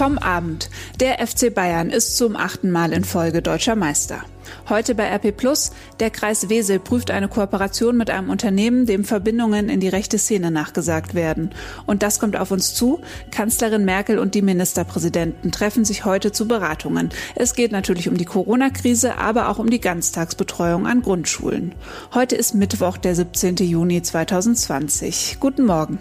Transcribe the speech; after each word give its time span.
Vom 0.00 0.16
Abend. 0.16 0.70
Der 0.98 1.18
FC 1.18 1.54
Bayern 1.54 1.90
ist 1.90 2.16
zum 2.16 2.34
achten 2.34 2.70
Mal 2.70 2.94
in 2.94 3.04
Folge 3.04 3.42
deutscher 3.42 3.76
Meister. 3.76 4.24
Heute 4.70 4.94
bei 4.94 5.14
RP 5.14 5.36
Plus. 5.36 5.72
Der 6.00 6.08
Kreis 6.08 6.48
Wesel 6.48 6.78
prüft 6.78 7.10
eine 7.10 7.28
Kooperation 7.28 7.98
mit 7.98 8.08
einem 8.08 8.30
Unternehmen, 8.30 8.86
dem 8.86 9.04
Verbindungen 9.04 9.68
in 9.68 9.78
die 9.78 9.90
rechte 9.90 10.16
Szene 10.16 10.50
nachgesagt 10.50 11.12
werden. 11.12 11.50
Und 11.84 12.02
das 12.02 12.18
kommt 12.18 12.38
auf 12.38 12.50
uns 12.50 12.72
zu. 12.72 13.02
Kanzlerin 13.30 13.84
Merkel 13.84 14.18
und 14.18 14.34
die 14.34 14.40
Ministerpräsidenten 14.40 15.52
treffen 15.52 15.84
sich 15.84 16.06
heute 16.06 16.32
zu 16.32 16.48
Beratungen. 16.48 17.10
Es 17.34 17.54
geht 17.54 17.70
natürlich 17.70 18.08
um 18.08 18.16
die 18.16 18.24
Corona-Krise, 18.24 19.18
aber 19.18 19.50
auch 19.50 19.58
um 19.58 19.68
die 19.68 19.82
Ganztagsbetreuung 19.82 20.86
an 20.86 21.02
Grundschulen. 21.02 21.74
Heute 22.14 22.36
ist 22.36 22.54
Mittwoch, 22.54 22.96
der 22.96 23.14
17. 23.14 23.56
Juni 23.56 24.00
2020. 24.00 25.36
Guten 25.40 25.66
Morgen. 25.66 25.98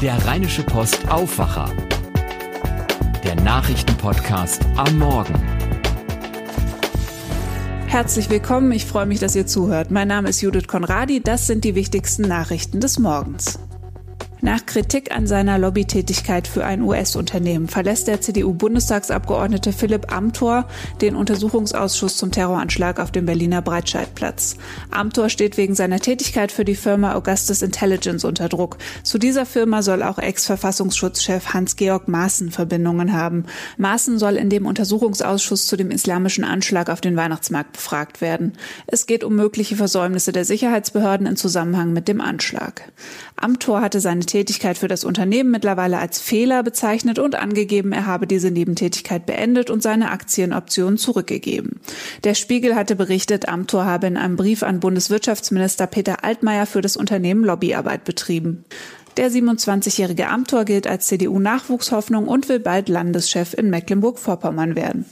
Der 0.00 0.26
Rheinische 0.26 0.64
Post 0.64 1.08
Aufwacher 1.08 1.70
der 3.24 3.36
Nachrichtenpodcast 3.36 4.66
am 4.76 4.98
Morgen. 4.98 5.34
Herzlich 7.86 8.30
willkommen, 8.30 8.72
ich 8.72 8.84
freue 8.84 9.06
mich, 9.06 9.20
dass 9.20 9.36
ihr 9.36 9.46
zuhört. 9.46 9.90
Mein 9.90 10.08
Name 10.08 10.28
ist 10.28 10.40
Judith 10.40 10.66
Konradi, 10.66 11.22
das 11.22 11.46
sind 11.46 11.62
die 11.62 11.74
wichtigsten 11.74 12.22
Nachrichten 12.22 12.80
des 12.80 12.98
Morgens. 12.98 13.58
Nach 14.44 14.66
Kritik 14.66 15.14
an 15.14 15.28
seiner 15.28 15.56
Lobbytätigkeit 15.56 16.48
für 16.48 16.64
ein 16.64 16.82
US-Unternehmen 16.82 17.68
verlässt 17.68 18.08
der 18.08 18.20
CDU-Bundestagsabgeordnete 18.20 19.72
Philipp 19.72 20.12
Amthor 20.12 20.66
den 21.00 21.14
Untersuchungsausschuss 21.14 22.16
zum 22.16 22.32
Terroranschlag 22.32 22.98
auf 22.98 23.12
dem 23.12 23.24
Berliner 23.24 23.62
Breitscheidplatz. 23.62 24.56
Amthor 24.90 25.28
steht 25.28 25.56
wegen 25.58 25.76
seiner 25.76 26.00
Tätigkeit 26.00 26.50
für 26.50 26.64
die 26.64 26.74
Firma 26.74 27.14
Augustus 27.14 27.62
Intelligence 27.62 28.24
unter 28.24 28.48
Druck. 28.48 28.78
Zu 29.04 29.18
dieser 29.18 29.46
Firma 29.46 29.80
soll 29.80 30.02
auch 30.02 30.18
Ex-Verfassungsschutzchef 30.18 31.54
Hans-Georg 31.54 32.08
Maaßen 32.08 32.50
Verbindungen 32.50 33.12
haben. 33.12 33.44
Maaßen 33.76 34.18
soll 34.18 34.34
in 34.34 34.50
dem 34.50 34.66
Untersuchungsausschuss 34.66 35.68
zu 35.68 35.76
dem 35.76 35.92
islamischen 35.92 36.42
Anschlag 36.42 36.90
auf 36.90 37.00
den 37.00 37.14
Weihnachtsmarkt 37.14 37.74
befragt 37.74 38.20
werden. 38.20 38.54
Es 38.88 39.06
geht 39.06 39.22
um 39.22 39.36
mögliche 39.36 39.76
Versäumnisse 39.76 40.32
der 40.32 40.44
Sicherheitsbehörden 40.44 41.28
in 41.28 41.36
Zusammenhang 41.36 41.92
mit 41.92 42.08
dem 42.08 42.20
Anschlag. 42.20 42.90
Amthor 43.36 43.82
hatte 43.82 44.00
seine 44.00 44.31
Tätigkeit 44.32 44.78
für 44.78 44.88
das 44.88 45.04
Unternehmen 45.04 45.50
mittlerweile 45.50 45.98
als 45.98 46.18
Fehler 46.18 46.62
bezeichnet 46.62 47.18
und 47.18 47.34
angegeben, 47.34 47.92
er 47.92 48.06
habe 48.06 48.26
diese 48.26 48.50
Nebentätigkeit 48.50 49.26
beendet 49.26 49.68
und 49.68 49.82
seine 49.82 50.10
Aktienoptionen 50.10 50.96
zurückgegeben. 50.96 51.80
Der 52.24 52.34
Spiegel 52.34 52.74
hatte 52.74 52.96
berichtet, 52.96 53.46
Amthor 53.46 53.84
habe 53.84 54.06
in 54.06 54.16
einem 54.16 54.36
Brief 54.36 54.62
an 54.62 54.80
Bundeswirtschaftsminister 54.80 55.86
Peter 55.86 56.24
Altmaier 56.24 56.64
für 56.64 56.80
das 56.80 56.96
Unternehmen 56.96 57.44
Lobbyarbeit 57.44 58.04
betrieben. 58.04 58.64
Der 59.18 59.30
27-jährige 59.30 60.28
Amthor 60.28 60.64
gilt 60.64 60.86
als 60.86 61.08
CDU-Nachwuchshoffnung 61.08 62.26
und 62.26 62.48
will 62.48 62.60
bald 62.60 62.88
Landeschef 62.88 63.52
in 63.52 63.68
Mecklenburg-Vorpommern 63.68 64.76
werden. 64.76 65.04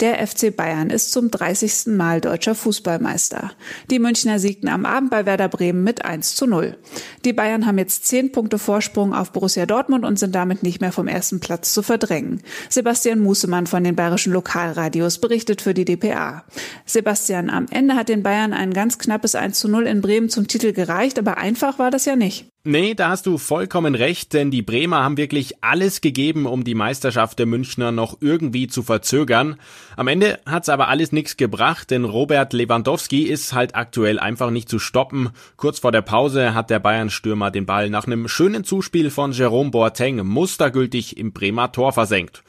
Der 0.00 0.26
FC 0.26 0.54
Bayern 0.54 0.90
ist 0.90 1.12
zum 1.12 1.30
30. 1.30 1.94
Mal 1.94 2.20
deutscher 2.20 2.56
Fußballmeister. 2.56 3.52
Die 3.92 4.00
Münchner 4.00 4.40
siegten 4.40 4.68
am 4.68 4.86
Abend 4.86 5.10
bei 5.10 5.24
Werder 5.24 5.48
Bremen 5.48 5.84
mit 5.84 6.04
1 6.04 6.34
zu 6.34 6.48
0. 6.48 6.76
Die 7.24 7.32
Bayern 7.32 7.64
haben 7.64 7.78
jetzt 7.78 8.04
10 8.06 8.32
Punkte 8.32 8.58
Vorsprung 8.58 9.14
auf 9.14 9.30
Borussia 9.30 9.66
Dortmund 9.66 10.04
und 10.04 10.18
sind 10.18 10.34
damit 10.34 10.64
nicht 10.64 10.80
mehr 10.80 10.90
vom 10.90 11.06
ersten 11.06 11.38
Platz 11.38 11.72
zu 11.72 11.82
verdrängen. 11.82 12.42
Sebastian 12.68 13.20
Musemann 13.20 13.68
von 13.68 13.84
den 13.84 13.94
bayerischen 13.94 14.32
Lokalradios 14.32 15.18
berichtet 15.18 15.62
für 15.62 15.74
die 15.74 15.84
DPA. 15.84 16.44
Sebastian, 16.86 17.48
am 17.48 17.66
Ende 17.70 17.94
hat 17.94 18.08
den 18.08 18.24
Bayern 18.24 18.52
ein 18.52 18.72
ganz 18.74 18.98
knappes 18.98 19.36
1 19.36 19.60
zu 19.60 19.68
0 19.68 19.86
in 19.86 20.00
Bremen 20.00 20.28
zum 20.28 20.48
Titel 20.48 20.72
gereicht, 20.72 21.20
aber 21.20 21.38
einfach 21.38 21.78
war 21.78 21.92
das 21.92 22.04
ja 22.04 22.16
nicht. 22.16 22.53
Nee, 22.66 22.94
da 22.94 23.10
hast 23.10 23.26
du 23.26 23.36
vollkommen 23.36 23.94
recht, 23.94 24.32
denn 24.32 24.50
die 24.50 24.62
Bremer 24.62 25.04
haben 25.04 25.18
wirklich 25.18 25.62
alles 25.62 26.00
gegeben, 26.00 26.46
um 26.46 26.64
die 26.64 26.74
Meisterschaft 26.74 27.38
der 27.38 27.44
Münchner 27.44 27.92
noch 27.92 28.16
irgendwie 28.22 28.68
zu 28.68 28.82
verzögern. 28.82 29.56
Am 29.98 30.08
Ende 30.08 30.40
hat's 30.46 30.70
aber 30.70 30.88
alles 30.88 31.12
nichts 31.12 31.36
gebracht, 31.36 31.90
denn 31.90 32.06
Robert 32.06 32.54
Lewandowski 32.54 33.24
ist 33.24 33.52
halt 33.52 33.74
aktuell 33.74 34.18
einfach 34.18 34.48
nicht 34.48 34.70
zu 34.70 34.78
stoppen. 34.78 35.28
Kurz 35.58 35.78
vor 35.78 35.92
der 35.92 36.00
Pause 36.00 36.54
hat 36.54 36.70
der 36.70 36.78
Bayern-Stürmer 36.78 37.50
den 37.50 37.66
Ball 37.66 37.90
nach 37.90 38.06
einem 38.06 38.28
schönen 38.28 38.64
Zuspiel 38.64 39.10
von 39.10 39.32
Jerome 39.32 39.70
Boateng 39.70 40.24
mustergültig 40.24 41.18
im 41.18 41.34
Bremer 41.34 41.70
Tor 41.70 41.92
versenkt. 41.92 42.44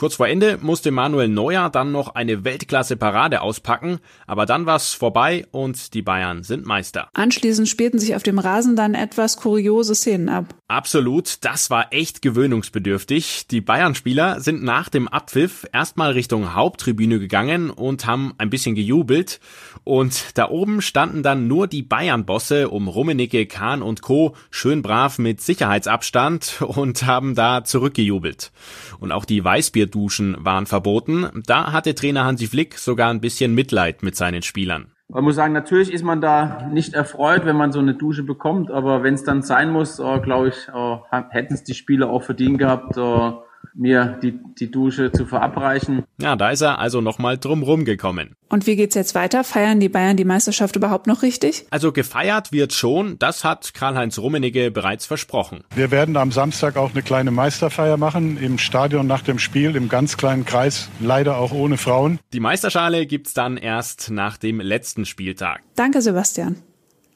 Kurz 0.00 0.14
vor 0.14 0.28
Ende 0.28 0.56
musste 0.62 0.92
Manuel 0.92 1.28
Neuer 1.28 1.68
dann 1.68 1.92
noch 1.92 2.14
eine 2.14 2.42
Weltklasse-Parade 2.42 3.42
auspacken, 3.42 3.98
aber 4.26 4.46
dann 4.46 4.64
war's 4.64 4.94
vorbei 4.94 5.44
und 5.50 5.92
die 5.92 6.00
Bayern 6.00 6.42
sind 6.42 6.64
Meister. 6.64 7.10
Anschließend 7.12 7.68
spielten 7.68 7.98
sich 7.98 8.16
auf 8.16 8.22
dem 8.22 8.38
Rasen 8.38 8.76
dann 8.76 8.94
etwas 8.94 9.36
kuriose 9.36 9.94
Szenen 9.94 10.30
ab. 10.30 10.54
Absolut, 10.68 11.44
das 11.44 11.68
war 11.68 11.92
echt 11.92 12.22
gewöhnungsbedürftig. 12.22 13.48
Die 13.48 13.60
Bayern-Spieler 13.60 14.40
sind 14.40 14.62
nach 14.62 14.88
dem 14.88 15.06
Abpfiff 15.06 15.66
erstmal 15.70 16.12
Richtung 16.12 16.54
Haupttribüne 16.54 17.18
gegangen 17.18 17.68
und 17.68 18.06
haben 18.06 18.32
ein 18.38 18.48
bisschen 18.48 18.76
gejubelt. 18.76 19.38
Und 19.84 20.38
da 20.38 20.48
oben 20.48 20.80
standen 20.80 21.22
dann 21.22 21.46
nur 21.48 21.66
die 21.66 21.82
Bayern-Bosse 21.82 22.70
um 22.70 22.88
Rummenigge, 22.88 23.44
Kahn 23.44 23.82
und 23.82 24.00
Co. 24.00 24.34
schön 24.50 24.80
brav 24.80 25.18
mit 25.18 25.42
Sicherheitsabstand 25.42 26.62
und 26.62 27.04
haben 27.04 27.34
da 27.34 27.64
zurückgejubelt. 27.64 28.52
Und 29.00 29.12
auch 29.12 29.24
die 29.24 29.44
Weißbierduschen 29.90 30.36
waren 30.38 30.66
verboten. 30.66 31.26
Da 31.46 31.72
hatte 31.72 31.94
Trainer 31.94 32.24
Hansi 32.24 32.46
Flick 32.46 32.78
sogar 32.78 33.10
ein 33.10 33.20
bisschen 33.20 33.54
Mitleid 33.54 34.02
mit 34.02 34.16
seinen 34.16 34.42
Spielern. 34.42 34.92
Man 35.08 35.24
muss 35.24 35.34
sagen, 35.34 35.52
natürlich 35.52 35.92
ist 35.92 36.04
man 36.04 36.20
da 36.20 36.68
nicht 36.72 36.94
erfreut, 36.94 37.44
wenn 37.44 37.56
man 37.56 37.72
so 37.72 37.80
eine 37.80 37.94
Dusche 37.94 38.22
bekommt, 38.22 38.70
aber 38.70 39.02
wenn 39.02 39.14
es 39.14 39.24
dann 39.24 39.42
sein 39.42 39.70
muss, 39.70 39.98
äh, 39.98 40.20
glaube 40.20 40.48
ich, 40.48 40.68
äh, 40.68 41.22
hätten 41.30 41.54
es 41.54 41.64
die 41.64 41.74
Spieler 41.74 42.10
auch 42.10 42.22
verdient 42.22 42.58
gehabt, 42.58 42.96
äh, 42.96 43.32
mir 43.74 44.18
die, 44.22 44.38
die 44.58 44.70
Dusche 44.70 45.12
zu 45.12 45.26
verabreichen. 45.26 46.04
Ja, 46.20 46.36
da 46.36 46.50
ist 46.50 46.60
er 46.60 46.78
also 46.78 47.00
nochmal 47.00 47.38
drumrum 47.38 47.84
gekommen. 47.84 48.34
Und 48.48 48.66
wie 48.66 48.76
geht's 48.76 48.94
jetzt 48.94 49.14
weiter? 49.14 49.44
Feiern 49.44 49.80
die 49.80 49.88
Bayern 49.88 50.16
die 50.16 50.24
Meisterschaft 50.24 50.76
überhaupt 50.76 51.06
noch 51.06 51.22
richtig? 51.22 51.66
Also 51.70 51.92
gefeiert 51.92 52.52
wird 52.52 52.72
schon, 52.72 53.18
das 53.18 53.44
hat 53.44 53.74
Karl-Heinz 53.74 54.18
Rummenigge 54.18 54.70
bereits 54.70 55.06
versprochen. 55.06 55.64
Wir 55.74 55.90
werden 55.90 56.16
am 56.16 56.32
Samstag 56.32 56.76
auch 56.76 56.92
eine 56.92 57.02
kleine 57.02 57.30
Meisterfeier 57.30 57.96
machen 57.96 58.36
im 58.36 58.58
Stadion 58.58 59.06
nach 59.06 59.22
dem 59.22 59.38
Spiel 59.38 59.76
im 59.76 59.88
ganz 59.88 60.16
kleinen 60.16 60.44
Kreis, 60.44 60.88
leider 60.98 61.36
auch 61.36 61.52
ohne 61.52 61.76
Frauen. 61.76 62.18
Die 62.32 62.40
Meisterschale 62.40 63.06
gibt's 63.06 63.34
dann 63.34 63.56
erst 63.56 64.10
nach 64.10 64.36
dem 64.36 64.60
letzten 64.60 65.06
Spieltag. 65.06 65.60
Danke, 65.76 66.02
Sebastian. 66.02 66.56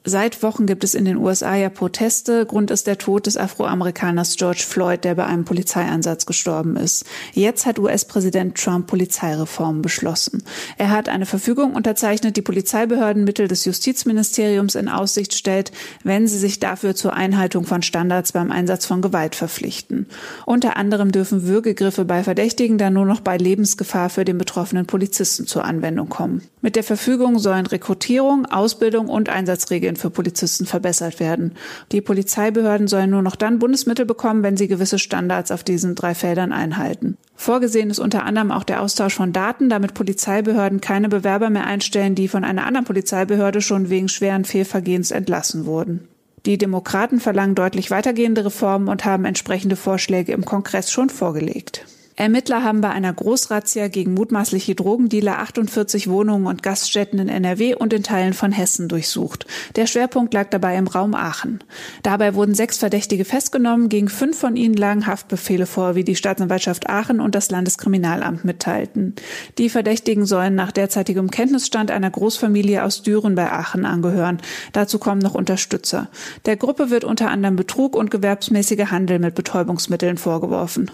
Seit 0.07 0.43
Wochen 0.43 0.67
gibt 0.67 0.85
es 0.85 0.95
in 0.95 1.07
den 1.07 1.17
USA 1.17 1.57
ja 1.57 1.71
Proteste. 1.71 2.45
Grund 2.45 2.71
ist 2.71 2.87
der 2.87 2.99
Tod 2.99 3.25
des 3.25 3.39
Afroamerikaners 3.39 4.37
George 4.37 4.63
Floyd, 4.69 5.03
der 5.03 5.15
bei 5.15 5.25
einem 5.25 5.47
Polizeieinsatz 5.47 6.27
gestorben 6.27 6.77
ist. 6.77 7.07
Jetzt 7.33 7.65
hat 7.65 7.79
US-Präsident 7.79 8.55
Trump 8.55 8.87
Polizeireformen 8.87 9.81
beschlossen. 9.81 10.43
Er 10.77 10.91
hat 10.91 11.09
eine 11.09 11.25
Verfügung 11.25 11.73
unterzeichnet, 11.75 12.37
die 12.37 12.43
Polizeibehörden 12.43 13.25
Mittel 13.25 13.49
des 13.49 13.65
Justizministeriums 13.65 14.75
in 14.75 14.91
Aussicht 14.91 15.33
stellt, 15.33 15.73
wenn 16.03 16.29
sie 16.29 16.37
sich 16.37 16.61
dafür 16.61 16.95
zur 16.95 17.15
Einhaltung 17.15 17.65
von 17.65 17.81
Standards 17.81 18.33
beim 18.33 18.53
Einsatz 18.53 18.85
von 18.85 19.01
Gewalt 19.01 19.35
verpflichten. 19.35 20.07
Unter 20.45 20.77
anderem 20.77 21.13
dürfen 21.13 21.47
Würgegriffe 21.47 22.05
bei 22.05 22.23
Verdächtigen 22.23 22.77
dann 22.77 22.93
nur 22.93 23.07
noch 23.07 23.21
bei 23.21 23.39
Lebensgefahr 23.39 24.11
für 24.11 24.27
den 24.27 24.37
betroffenen 24.37 24.85
Polizisten 24.85 25.47
zur 25.47 25.65
Anwendung 25.65 26.11
kommen. 26.11 26.43
Mit 26.61 26.77
der 26.77 26.85
Verfügung 26.85 27.39
sollen 27.39 27.65
Rekrutierung, 27.65 28.45
Ausbildung 28.47 29.09
und 29.09 29.31
Einsatzregeln 29.31 29.94
Regeln 29.95 29.97
für 29.97 30.11
Polizisten 30.11 30.67
verbessert 30.67 31.21
werden. 31.21 31.53
Die 31.93 32.01
Polizeibehörden 32.01 32.89
sollen 32.89 33.11
nur 33.11 33.23
noch 33.23 33.37
dann 33.37 33.59
Bundesmittel 33.59 34.05
bekommen, 34.05 34.43
wenn 34.43 34.57
sie 34.57 34.69
gewisse 34.69 34.99
Standards 34.99 35.51
auf 35.51 35.65
diesen 35.65 35.95
drei 35.95 36.15
Feldern 36.15 36.53
einhalten. 36.53 37.17
Vorgesehen 37.37 37.91
ist 37.91 37.99
unter 37.99 38.25
anderem 38.25 38.51
auch 38.51 38.65
der 38.65 38.81
Austausch 38.81 39.15
von 39.15 39.33
Daten, 39.33 39.69
damit 39.69 39.95
Polizeibehörden 39.95 40.81
keine 40.81 41.09
Bewerber 41.09 41.51
mehr 41.51 41.67
einstellen, 41.67 42.15
die 42.15 42.29
von 42.29 42.45
einer 42.45 42.67
anderen 42.67 42.85
Polizeibehörde 42.85 43.61
schon 43.61 43.89
wegen 43.89 44.09
schweren 44.09 44.45
Fehlvergehens 44.45 45.11
entlassen 45.11 45.67
wurden. 45.67 46.09
Die 46.47 46.59
Demokraten 46.59 47.21
verlangen 47.21 47.55
deutlich 47.55 47.91
weitergehende 47.91 48.45
Reformen 48.45 48.89
und 48.89 49.05
haben 49.05 49.25
entsprechende 49.25 49.77
Vorschläge 49.77 50.33
im 50.33 50.45
Kongress 50.45 50.91
schon 50.91 51.09
vorgelegt. 51.09 51.87
Ermittler 52.17 52.63
haben 52.63 52.81
bei 52.81 52.91
einer 52.91 53.13
Großrazzia 53.13 53.89
gegen 53.89 54.15
mutmaßliche 54.15 54.77
Drogendealer 54.77 55.41
48 55.41 56.09
Wohnungen 56.09 56.47
und 56.47 56.63
Gaststätten 56.63 57.19
in 57.19 57.29
NRW 57.29 57.75
und 57.75 57.93
in 57.93 58.05
Teilen 58.05 58.35
von 58.35 58.53
Hessen 58.53 58.89
durchsucht. 58.89 59.47
Der 59.75 59.89
Schwerpunkt 59.89 60.33
lag 60.33 60.49
dabei 60.51 60.77
im 60.77 60.87
Raum 60.87 61.15
Aachen. 61.15 61.65
Dabei 62.05 62.35
wurden 62.35 62.55
sechs 62.55 62.79
Verdächtige 62.79 63.25
festgenommen, 63.25 63.89
gegen 63.89 64.09
fünf 64.09 64.39
von 64.39 64.55
ihnen 64.55 64.75
lagen 64.75 65.09
Haftbefehle 65.09 65.67
vor, 65.67 65.97
wie 65.97 66.05
die 66.05 66.15
Staatsanwaltschaft 66.15 66.89
Aachen 66.89 67.21
und 67.21 67.35
das 67.35 67.51
Landeskriminalamt 67.51 68.45
mitteilten. 68.45 69.17
Die 69.59 69.69
Verdächtigen 69.69 70.25
sollen 70.25 70.55
nach 70.55 70.71
derzeitigem 70.71 71.33
Kenntnisstand 71.33 71.91
einer 71.91 72.11
Großfamilie 72.11 72.85
aus 72.85 73.03
Düren 73.03 73.35
bei 73.35 73.51
Aachen 73.51 73.85
angehören. 73.85 74.39
Dazu 74.73 75.01
kommen 75.01 75.21
noch 75.21 75.35
Unterstützer. 75.35 76.09
Der 76.47 76.57
Gruppe 76.57 76.91
wird 76.91 77.03
unter 77.03 77.31
anderem 77.31 77.57
Betrug 77.57 77.97
und 77.97 78.13
gewerbsmäßiger 78.13 78.93
Handel 78.93 79.19
mit 79.19 79.35
Betäubungsmitteln 79.35 80.17
vorgeworfen. 80.17 80.93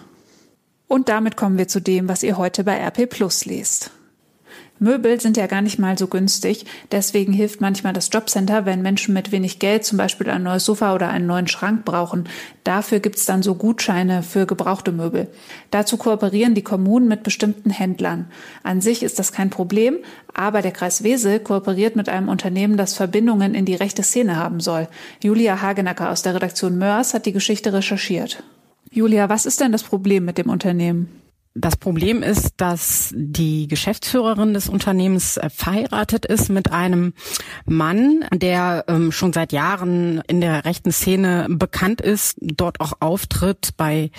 Und 0.90 1.08
damit 1.08 1.36
kommen 1.36 1.56
wir 1.56 1.68
zu 1.68 1.78
dem, 1.80 2.08
was 2.08 2.24
ihr 2.24 2.36
heute 2.36 2.64
bei 2.64 2.76
RP 2.76 3.08
Plus 3.08 3.44
lest. 3.44 3.92
Möbel 4.80 5.20
sind 5.20 5.36
ja 5.36 5.46
gar 5.46 5.62
nicht 5.62 5.78
mal 5.78 5.96
so 5.96 6.08
günstig. 6.08 6.66
Deswegen 6.90 7.32
hilft 7.32 7.60
manchmal 7.60 7.92
das 7.92 8.10
Jobcenter, 8.12 8.66
wenn 8.66 8.82
Menschen 8.82 9.14
mit 9.14 9.30
wenig 9.30 9.60
Geld 9.60 9.84
zum 9.84 9.98
Beispiel 9.98 10.28
ein 10.28 10.42
neues 10.42 10.64
Sofa 10.64 10.92
oder 10.92 11.08
einen 11.08 11.28
neuen 11.28 11.46
Schrank 11.46 11.84
brauchen. 11.84 12.28
Dafür 12.64 12.98
gibt's 12.98 13.24
dann 13.24 13.44
so 13.44 13.54
Gutscheine 13.54 14.24
für 14.24 14.46
gebrauchte 14.46 14.90
Möbel. 14.90 15.28
Dazu 15.70 15.96
kooperieren 15.96 16.56
die 16.56 16.64
Kommunen 16.64 17.06
mit 17.06 17.22
bestimmten 17.22 17.70
Händlern. 17.70 18.26
An 18.64 18.80
sich 18.80 19.04
ist 19.04 19.20
das 19.20 19.30
kein 19.30 19.50
Problem, 19.50 19.98
aber 20.34 20.60
der 20.60 20.72
Kreis 20.72 21.04
Wesel 21.04 21.38
kooperiert 21.38 21.94
mit 21.94 22.08
einem 22.08 22.28
Unternehmen, 22.28 22.76
das 22.76 22.94
Verbindungen 22.94 23.54
in 23.54 23.64
die 23.64 23.76
rechte 23.76 24.02
Szene 24.02 24.34
haben 24.34 24.58
soll. 24.58 24.88
Julia 25.22 25.62
Hagenacker 25.62 26.10
aus 26.10 26.22
der 26.22 26.34
Redaktion 26.34 26.78
Mörs 26.78 27.14
hat 27.14 27.26
die 27.26 27.32
Geschichte 27.32 27.72
recherchiert. 27.72 28.42
Julia, 28.92 29.28
was 29.28 29.46
ist 29.46 29.60
denn 29.60 29.70
das 29.70 29.84
Problem 29.84 30.24
mit 30.24 30.36
dem 30.36 30.50
Unternehmen? 30.50 31.19
Das 31.54 31.76
Problem 31.76 32.22
ist, 32.22 32.52
dass 32.58 33.12
die 33.12 33.66
Geschäftsführerin 33.66 34.54
des 34.54 34.68
Unternehmens 34.68 35.36
äh, 35.36 35.50
verheiratet 35.50 36.24
ist 36.24 36.48
mit 36.48 36.70
einem 36.70 37.12
Mann, 37.66 38.24
der 38.32 38.84
ähm, 38.86 39.10
schon 39.10 39.32
seit 39.32 39.50
Jahren 39.50 40.22
in 40.28 40.40
der 40.40 40.64
rechten 40.64 40.92
Szene 40.92 41.48
bekannt 41.50 42.00
ist, 42.00 42.36
dort 42.40 42.80
auch 42.80 42.92
auftritt, 43.00 43.70
bei, 43.76 44.12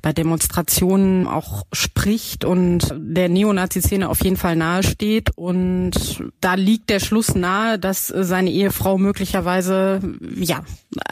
bei 0.00 0.12
Demonstrationen 0.12 1.26
auch 1.26 1.66
spricht 1.72 2.44
und 2.44 2.94
der 2.96 3.30
Neonazi-Szene 3.30 4.08
auf 4.08 4.22
jeden 4.22 4.36
Fall 4.36 4.54
nahesteht. 4.54 5.30
Und 5.34 6.22
da 6.40 6.54
liegt 6.54 6.88
der 6.88 7.00
Schluss 7.00 7.34
nahe, 7.34 7.80
dass 7.80 8.06
seine 8.06 8.50
Ehefrau 8.50 8.96
möglicherweise 8.96 10.00
ja 10.36 10.64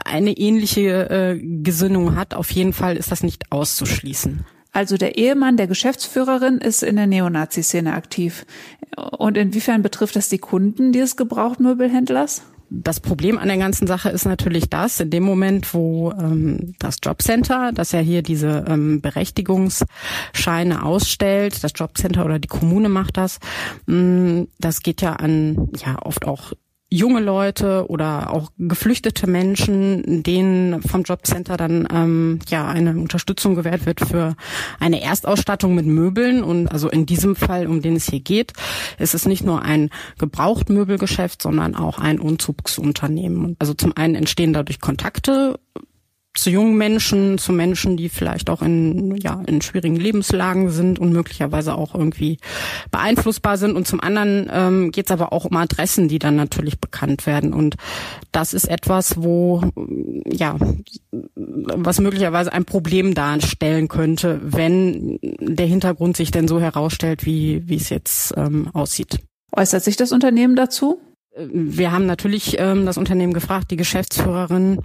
eine 0.04 0.36
ähnliche 0.36 1.10
äh, 1.10 1.40
Gesinnung 1.42 2.14
hat. 2.14 2.32
Auf 2.32 2.52
jeden 2.52 2.72
Fall 2.72 2.96
ist 2.96 3.10
das 3.10 3.24
nicht 3.24 3.50
auszuschließen. 3.50 4.46
Also 4.74 4.96
der 4.96 5.16
Ehemann 5.16 5.56
der 5.56 5.68
Geschäftsführerin 5.68 6.58
ist 6.58 6.82
in 6.82 6.96
der 6.96 7.06
Neonazi-Szene 7.06 7.94
aktiv. 7.94 8.44
Und 8.96 9.38
inwiefern 9.38 9.82
betrifft 9.82 10.16
das 10.16 10.28
die 10.28 10.38
Kunden 10.38 10.90
dieses 10.90 11.16
Gebrauchtmöbelhändlers? 11.16 12.42
Das 12.70 12.98
Problem 12.98 13.38
an 13.38 13.46
der 13.46 13.58
ganzen 13.58 13.86
Sache 13.86 14.08
ist 14.08 14.24
natürlich 14.24 14.68
das, 14.68 14.98
in 14.98 15.10
dem 15.10 15.22
Moment, 15.22 15.74
wo 15.74 16.10
ähm, 16.10 16.74
das 16.80 16.96
Jobcenter, 17.04 17.70
das 17.72 17.92
ja 17.92 18.00
hier 18.00 18.22
diese 18.22 18.64
ähm, 18.66 19.00
Berechtigungsscheine 19.00 20.82
ausstellt, 20.82 21.62
das 21.62 21.72
Jobcenter 21.76 22.24
oder 22.24 22.40
die 22.40 22.48
Kommune 22.48 22.88
macht 22.88 23.16
das, 23.16 23.38
mh, 23.86 23.96
mm, 23.96 24.48
das 24.58 24.80
geht 24.82 25.02
ja 25.02 25.12
an 25.12 25.68
ja 25.84 25.98
oft 26.02 26.26
auch 26.26 26.52
junge 26.90 27.20
Leute 27.20 27.86
oder 27.88 28.30
auch 28.30 28.50
geflüchtete 28.56 29.26
Menschen, 29.26 30.22
denen 30.22 30.82
vom 30.82 31.02
Jobcenter 31.02 31.56
dann 31.56 31.88
ähm, 31.92 32.38
ja 32.48 32.68
eine 32.68 32.90
Unterstützung 32.90 33.54
gewährt 33.54 33.86
wird 33.86 34.00
für 34.00 34.36
eine 34.78 35.02
Erstausstattung 35.02 35.74
mit 35.74 35.86
Möbeln. 35.86 36.44
Und 36.44 36.68
also 36.68 36.88
in 36.88 37.06
diesem 37.06 37.36
Fall, 37.36 37.66
um 37.66 37.82
den 37.82 37.96
es 37.96 38.08
hier 38.08 38.20
geht, 38.20 38.52
ist 38.98 39.14
es 39.14 39.26
nicht 39.26 39.44
nur 39.44 39.62
ein 39.62 39.90
Gebrauchtmöbelgeschäft, 40.18 41.42
sondern 41.42 41.74
auch 41.74 41.98
ein 41.98 42.20
Umzugsunternehmen. 42.20 43.56
Also 43.58 43.74
zum 43.74 43.96
einen 43.96 44.14
entstehen 44.14 44.52
dadurch 44.52 44.80
Kontakte 44.80 45.58
zu 46.34 46.50
jungen 46.50 46.76
Menschen, 46.76 47.38
zu 47.38 47.52
Menschen, 47.52 47.96
die 47.96 48.08
vielleicht 48.08 48.50
auch 48.50 48.60
in, 48.60 49.16
ja, 49.16 49.40
in 49.46 49.62
schwierigen 49.62 49.96
Lebenslagen 49.96 50.70
sind 50.70 50.98
und 50.98 51.12
möglicherweise 51.12 51.76
auch 51.76 51.94
irgendwie 51.94 52.38
beeinflussbar 52.90 53.56
sind. 53.56 53.76
Und 53.76 53.86
zum 53.86 54.00
anderen 54.00 54.50
ähm, 54.52 54.90
geht 54.90 55.06
es 55.06 55.12
aber 55.12 55.32
auch 55.32 55.44
um 55.44 55.56
Adressen, 55.56 56.08
die 56.08 56.18
dann 56.18 56.34
natürlich 56.34 56.80
bekannt 56.80 57.26
werden. 57.26 57.54
Und 57.54 57.76
das 58.32 58.52
ist 58.52 58.68
etwas, 58.68 59.22
wo, 59.22 59.62
ja, 60.26 60.56
was 61.36 62.00
möglicherweise 62.00 62.52
ein 62.52 62.64
Problem 62.64 63.14
darstellen 63.14 63.86
könnte, 63.86 64.40
wenn 64.42 65.18
der 65.22 65.66
Hintergrund 65.66 66.16
sich 66.16 66.32
denn 66.32 66.48
so 66.48 66.60
herausstellt, 66.60 67.24
wie, 67.24 67.62
wie 67.68 67.76
es 67.76 67.90
jetzt 67.90 68.34
ähm, 68.36 68.70
aussieht. 68.72 69.20
Äußert 69.52 69.84
sich 69.84 69.96
das 69.96 70.10
Unternehmen 70.10 70.56
dazu? 70.56 71.00
Wir 71.36 71.90
haben 71.90 72.06
natürlich 72.06 72.56
ähm, 72.58 72.86
das 72.86 72.96
Unternehmen 72.96 73.32
gefragt, 73.32 73.70
die 73.70 73.76
Geschäftsführerin, 73.76 74.80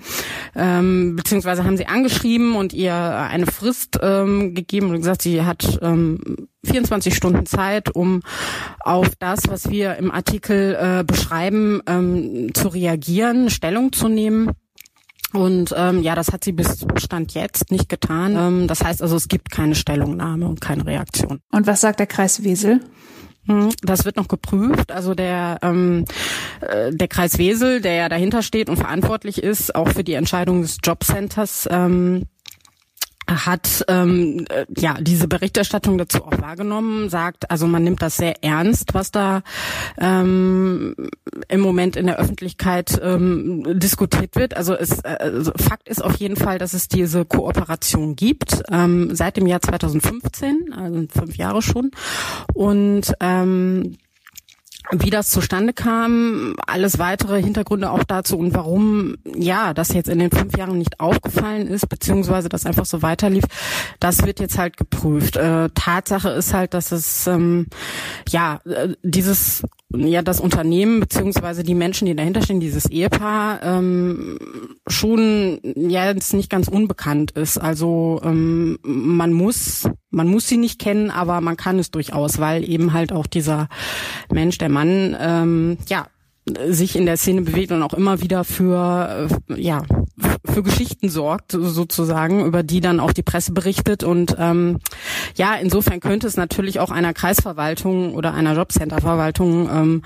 ähm, 0.55 1.15
beziehungsweise 1.15 1.63
haben 1.63 1.77
sie 1.77 1.85
angeschrieben 1.85 2.55
und 2.55 2.73
ihr 2.73 2.95
eine 2.95 3.45
Frist 3.45 3.99
ähm, 4.01 4.55
gegeben 4.55 4.89
und 4.89 4.97
gesagt, 4.97 5.21
sie 5.21 5.43
hat 5.43 5.79
ähm, 5.81 6.49
24 6.65 7.15
Stunden 7.15 7.45
Zeit, 7.45 7.93
um 7.95 8.21
auf 8.79 9.09
das, 9.19 9.47
was 9.47 9.69
wir 9.69 9.97
im 9.97 10.11
Artikel 10.11 10.75
äh, 10.79 11.03
beschreiben, 11.03 11.81
ähm, 11.87 12.53
zu 12.53 12.69
reagieren, 12.69 13.49
Stellung 13.49 13.93
zu 13.93 14.07
nehmen. 14.07 14.51
Und 15.31 15.75
ähm, 15.77 16.01
ja, 16.01 16.15
das 16.15 16.31
hat 16.31 16.43
sie 16.43 16.53
bis 16.53 16.85
Stand 16.95 17.35
jetzt 17.35 17.69
nicht 17.69 17.87
getan. 17.87 18.35
Ähm, 18.35 18.67
das 18.67 18.83
heißt 18.83 19.03
also, 19.03 19.15
es 19.15 19.27
gibt 19.27 19.51
keine 19.51 19.75
Stellungnahme 19.75 20.47
und 20.47 20.59
keine 20.59 20.87
Reaktion. 20.87 21.39
Und 21.51 21.67
was 21.67 21.81
sagt 21.81 21.99
der 21.99 22.07
Kreis 22.07 22.43
Wesel? 22.43 22.81
Hm, 23.49 23.71
das 23.81 24.05
wird 24.05 24.15
noch 24.15 24.27
geprüft. 24.27 24.91
Also 24.91 25.15
der, 25.15 25.57
ähm, 25.63 26.05
äh, 26.61 26.91
der 26.91 27.07
Kreis 27.07 27.39
Wesel, 27.39 27.81
der 27.81 27.93
ja 27.95 28.07
dahinter 28.07 28.43
steht 28.43 28.69
und 28.69 28.77
verantwortlich 28.77 29.41
ist, 29.41 29.73
auch 29.73 29.89
für 29.89 30.03
die 30.03 30.13
Entscheidung 30.13 30.61
des 30.61 30.77
Jobcenters, 30.83 31.67
ähm, 31.71 32.27
hat 33.29 33.85
ähm, 33.87 34.45
äh, 34.49 34.65
ja 34.77 34.95
diese 34.99 35.27
Berichterstattung 35.27 35.97
dazu 35.97 36.23
auch 36.23 36.41
wahrgenommen, 36.41 37.09
sagt, 37.09 37.49
also 37.51 37.67
man 37.67 37.83
nimmt 37.83 38.01
das 38.01 38.17
sehr 38.17 38.43
ernst, 38.43 38.93
was 38.93 39.11
da 39.11 39.41
ähm, 39.99 40.95
im 41.47 41.59
Moment 41.61 41.95
in 41.95 42.07
der 42.07 42.17
Öffentlichkeit 42.17 42.99
ähm, 43.03 43.79
diskutiert 43.79 44.35
wird. 44.35 44.55
Also, 44.55 44.73
es, 44.73 44.99
äh, 44.99 45.17
also 45.19 45.51
Fakt 45.55 45.87
ist 45.89 46.03
auf 46.03 46.17
jeden 46.17 46.35
Fall, 46.35 46.57
dass 46.57 46.73
es 46.73 46.87
diese 46.87 47.25
Kooperation 47.25 48.15
gibt 48.15 48.63
ähm, 48.71 49.15
seit 49.15 49.37
dem 49.37 49.47
Jahr 49.47 49.61
2015, 49.61 50.73
also 50.73 51.05
fünf 51.09 51.35
Jahre 51.37 51.61
schon, 51.61 51.91
und 52.53 53.13
ähm, 53.19 53.97
wie 54.91 55.09
das 55.09 55.29
zustande 55.29 55.73
kam, 55.73 56.55
alles 56.65 56.97
weitere 56.97 57.41
Hintergründe 57.41 57.91
auch 57.91 58.03
dazu 58.03 58.37
und 58.37 58.55
warum 58.55 59.17
ja 59.25 59.73
das 59.73 59.93
jetzt 59.93 60.09
in 60.09 60.19
den 60.19 60.31
fünf 60.31 60.57
Jahren 60.57 60.77
nicht 60.77 60.99
aufgefallen 60.99 61.67
ist, 61.67 61.87
beziehungsweise 61.87 62.49
das 62.49 62.65
einfach 62.65 62.85
so 62.85 63.01
weiterlief, 63.01 63.43
das 63.99 64.25
wird 64.25 64.39
jetzt 64.39 64.57
halt 64.57 64.77
geprüft. 64.77 65.35
Äh, 65.35 65.69
Tatsache 65.75 66.29
ist 66.29 66.53
halt, 66.53 66.73
dass 66.73 66.91
es 66.91 67.27
ähm, 67.27 67.67
ja 68.29 68.61
äh, 68.65 68.95
dieses 69.03 69.63
ja 69.95 70.21
das 70.21 70.39
Unternehmen 70.39 70.99
beziehungsweise 70.99 71.63
die 71.63 71.75
Menschen, 71.75 72.05
die 72.05 72.15
dahinter 72.15 72.41
stehen, 72.41 72.59
dieses 72.59 72.85
Ehepaar 72.85 73.63
ähm, 73.63 74.37
schon 74.87 75.59
ja 75.75 76.11
jetzt 76.11 76.33
nicht 76.33 76.49
ganz 76.49 76.67
unbekannt 76.67 77.31
ist. 77.31 77.57
Also 77.57 78.21
ähm, 78.23 78.77
man 78.83 79.33
muss 79.33 79.89
man 80.11 80.27
muss 80.27 80.47
sie 80.47 80.57
nicht 80.57 80.79
kennen, 80.79 81.11
aber 81.11 81.41
man 81.41 81.57
kann 81.57 81.79
es 81.79 81.91
durchaus, 81.91 82.39
weil 82.39 82.67
eben 82.67 82.93
halt 82.93 83.11
auch 83.11 83.27
dieser 83.27 83.67
Mensch, 84.31 84.57
der 84.57 84.69
Mann, 84.69 85.15
ähm, 85.19 85.77
ja 85.87 86.07
sich 86.69 86.95
in 86.95 87.05
der 87.05 87.17
Szene 87.17 87.41
bewegt 87.41 87.71
und 87.71 87.83
auch 87.83 87.93
immer 87.93 88.21
wieder 88.21 88.43
für 88.43 89.29
äh, 89.49 89.61
ja 89.61 89.83
für 90.45 90.63
Geschichten 90.63 91.09
sorgt 91.09 91.51
sozusagen, 91.51 92.45
über 92.45 92.63
die 92.63 92.81
dann 92.81 92.99
auch 92.99 93.13
die 93.13 93.23
Presse 93.23 93.51
berichtet 93.51 94.03
und 94.03 94.35
ähm, 94.39 94.79
ja 95.35 95.55
insofern 95.55 95.99
könnte 95.99 96.27
es 96.27 96.37
natürlich 96.37 96.79
auch 96.79 96.91
einer 96.91 97.13
Kreisverwaltung 97.13 98.15
oder 98.15 98.33
einer 98.33 98.55
Jobcenterverwaltung 98.55 100.01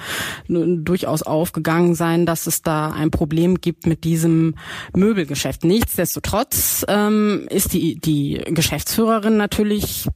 ähm, 0.48 0.84
durchaus 0.84 1.24
aufgegangen 1.24 1.96
sein, 1.96 2.26
dass 2.26 2.48
es 2.48 2.62
da 2.62 2.92
ein 2.92 3.12
Problem 3.12 3.62
gibt 3.62 3.86
mit 3.86 4.04
diesem 4.04 4.56
Möbelgeschäft. 4.96 5.64
Nichtsdestotrotz 5.64 6.86
ähm, 6.88 7.48
ist 7.50 7.74
die 7.74 7.96
die 8.00 8.42
Geschäftsführerin 8.46 9.38
natürlich 9.38 10.08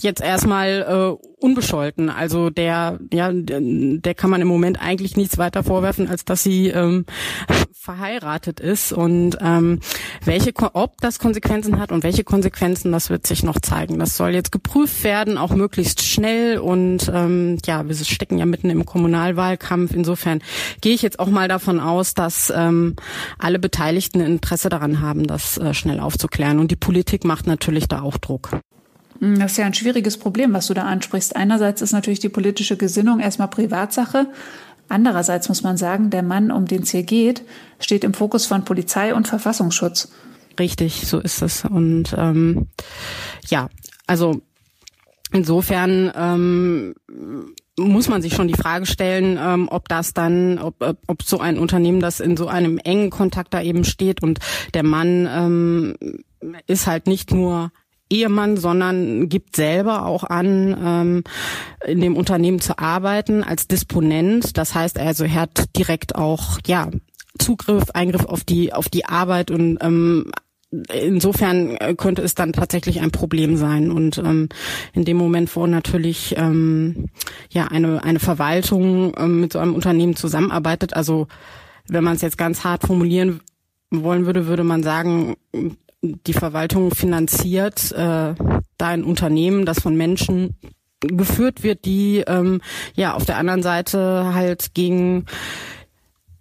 jetzt 0.00 0.20
erstmal 0.20 1.18
äh, 1.20 1.26
unbescholten. 1.38 2.08
Also 2.08 2.50
der, 2.50 2.98
ja, 3.12 3.30
der 3.32 4.14
kann 4.14 4.30
man 4.30 4.40
im 4.40 4.48
Moment 4.48 4.80
eigentlich 4.80 5.16
nichts 5.16 5.38
weiter 5.38 5.62
vorwerfen, 5.62 6.08
als 6.08 6.24
dass 6.24 6.42
sie 6.42 6.68
ähm, 6.68 7.04
verheiratet 7.72 8.60
ist. 8.60 8.92
Und 8.92 9.38
ähm, 9.40 9.80
welche, 10.24 10.52
ob 10.72 11.00
das 11.00 11.18
Konsequenzen 11.18 11.78
hat 11.78 11.92
und 11.92 12.02
welche 12.02 12.24
Konsequenzen, 12.24 12.90
das 12.90 13.10
wird 13.10 13.26
sich 13.26 13.42
noch 13.42 13.60
zeigen. 13.60 13.98
Das 13.98 14.16
soll 14.16 14.30
jetzt 14.30 14.50
geprüft 14.50 15.04
werden, 15.04 15.38
auch 15.38 15.54
möglichst 15.54 16.02
schnell. 16.02 16.58
Und 16.58 17.10
ähm, 17.12 17.58
ja, 17.64 17.86
wir 17.86 17.94
stecken 17.94 18.38
ja 18.38 18.46
mitten 18.46 18.70
im 18.70 18.84
Kommunalwahlkampf. 18.86 19.94
Insofern 19.94 20.40
gehe 20.80 20.94
ich 20.94 21.02
jetzt 21.02 21.18
auch 21.18 21.28
mal 21.28 21.48
davon 21.48 21.80
aus, 21.80 22.14
dass 22.14 22.52
ähm, 22.54 22.96
alle 23.38 23.58
Beteiligten 23.58 24.20
Interesse 24.20 24.68
daran 24.68 25.00
haben, 25.00 25.26
das 25.26 25.58
äh, 25.58 25.74
schnell 25.74 26.00
aufzuklären. 26.00 26.58
Und 26.58 26.70
die 26.70 26.76
Politik 26.76 27.24
macht 27.24 27.46
natürlich 27.46 27.88
da 27.88 28.02
auch 28.02 28.16
Druck. 28.16 28.50
Hm, 29.20 29.38
das 29.38 29.52
ist 29.52 29.58
ja 29.58 29.66
ein 29.66 29.74
schwieriges 29.74 30.16
Problem, 30.16 30.52
was 30.52 30.66
du 30.66 30.74
da 30.74 30.84
ansprichst. 30.84 31.36
Einerseits 31.36 31.82
ist 31.82 31.92
natürlich 31.92 32.20
die 32.20 32.28
politische 32.28 32.76
Gesinnung 32.76 33.20
erstmal 33.20 33.48
Privatsache. 33.48 34.28
Andererseits 34.88 35.48
muss 35.48 35.62
man 35.62 35.76
sagen, 35.76 36.10
der 36.10 36.22
Mann, 36.22 36.50
um 36.50 36.66
den 36.66 36.82
es 36.82 36.90
hier 36.90 37.02
geht, 37.02 37.42
steht 37.80 38.04
im 38.04 38.14
Fokus 38.14 38.46
von 38.46 38.64
Polizei 38.64 39.14
und 39.14 39.26
Verfassungsschutz. 39.26 40.08
Richtig, 40.58 41.06
so 41.06 41.18
ist 41.18 41.42
es. 41.42 41.64
Und 41.64 42.14
ähm, 42.16 42.68
ja, 43.48 43.68
also 44.06 44.40
insofern 45.32 46.12
ähm, 46.14 46.94
muss 47.78 48.08
man 48.08 48.22
sich 48.22 48.34
schon 48.34 48.48
die 48.48 48.54
Frage 48.54 48.86
stellen, 48.86 49.38
ähm, 49.40 49.68
ob 49.70 49.88
das 49.88 50.14
dann, 50.14 50.58
ob, 50.58 50.76
ob 51.06 51.22
so 51.22 51.40
ein 51.40 51.58
Unternehmen, 51.58 52.00
das 52.00 52.20
in 52.20 52.36
so 52.36 52.46
einem 52.46 52.78
engen 52.78 53.10
Kontakt 53.10 53.52
da 53.52 53.60
eben 53.60 53.84
steht 53.84 54.22
und 54.22 54.38
der 54.72 54.82
Mann 54.82 55.28
ähm, 55.30 55.96
ist 56.66 56.86
halt 56.86 57.06
nicht 57.06 57.32
nur 57.32 57.70
Ehemann, 58.08 58.56
sondern 58.56 59.28
gibt 59.28 59.56
selber 59.56 60.06
auch 60.06 60.24
an, 60.24 60.76
ähm, 60.82 61.24
in 61.86 62.00
dem 62.00 62.16
Unternehmen 62.16 62.60
zu 62.60 62.78
arbeiten 62.78 63.42
als 63.42 63.66
Disponent. 63.66 64.56
Das 64.56 64.74
heißt 64.74 64.98
also, 64.98 65.24
er 65.24 65.34
hat 65.34 65.76
direkt 65.76 66.14
auch 66.14 66.58
ja 66.66 66.90
Zugriff, 67.38 67.90
Eingriff 67.92 68.24
auf 68.24 68.44
die 68.44 68.72
auf 68.72 68.88
die 68.88 69.04
Arbeit 69.04 69.50
und 69.50 69.78
ähm, 69.80 70.30
insofern 70.92 71.76
äh, 71.76 71.94
könnte 71.94 72.22
es 72.22 72.34
dann 72.34 72.52
tatsächlich 72.52 73.00
ein 73.00 73.10
Problem 73.10 73.56
sein. 73.56 73.90
Und 73.90 74.18
ähm, 74.18 74.48
in 74.92 75.04
dem 75.04 75.16
Moment, 75.16 75.54
wo 75.54 75.66
natürlich 75.66 76.34
ähm, 76.36 77.06
ja 77.50 77.66
eine 77.66 78.02
eine 78.04 78.20
Verwaltung 78.20 79.14
ähm, 79.16 79.40
mit 79.40 79.52
so 79.52 79.58
einem 79.58 79.74
Unternehmen 79.74 80.16
zusammenarbeitet, 80.16 80.94
also 80.94 81.26
wenn 81.88 82.04
man 82.04 82.16
es 82.16 82.22
jetzt 82.22 82.38
ganz 82.38 82.64
hart 82.64 82.82
formulieren 82.82 83.40
wollen 83.90 84.26
würde, 84.26 84.46
würde 84.46 84.64
man 84.64 84.82
sagen, 84.82 85.36
die 86.02 86.32
Verwaltung 86.32 86.94
finanziert 86.94 87.92
äh, 87.92 88.34
da 88.78 88.86
ein 88.88 89.04
Unternehmen, 89.04 89.66
das 89.66 89.80
von 89.80 89.96
Menschen 89.96 90.56
geführt 91.00 91.62
wird, 91.62 91.84
die 91.84 92.24
ähm, 92.26 92.60
ja 92.94 93.14
auf 93.14 93.24
der 93.24 93.36
anderen 93.36 93.62
Seite 93.62 94.34
halt 94.34 94.74
gegen 94.74 95.26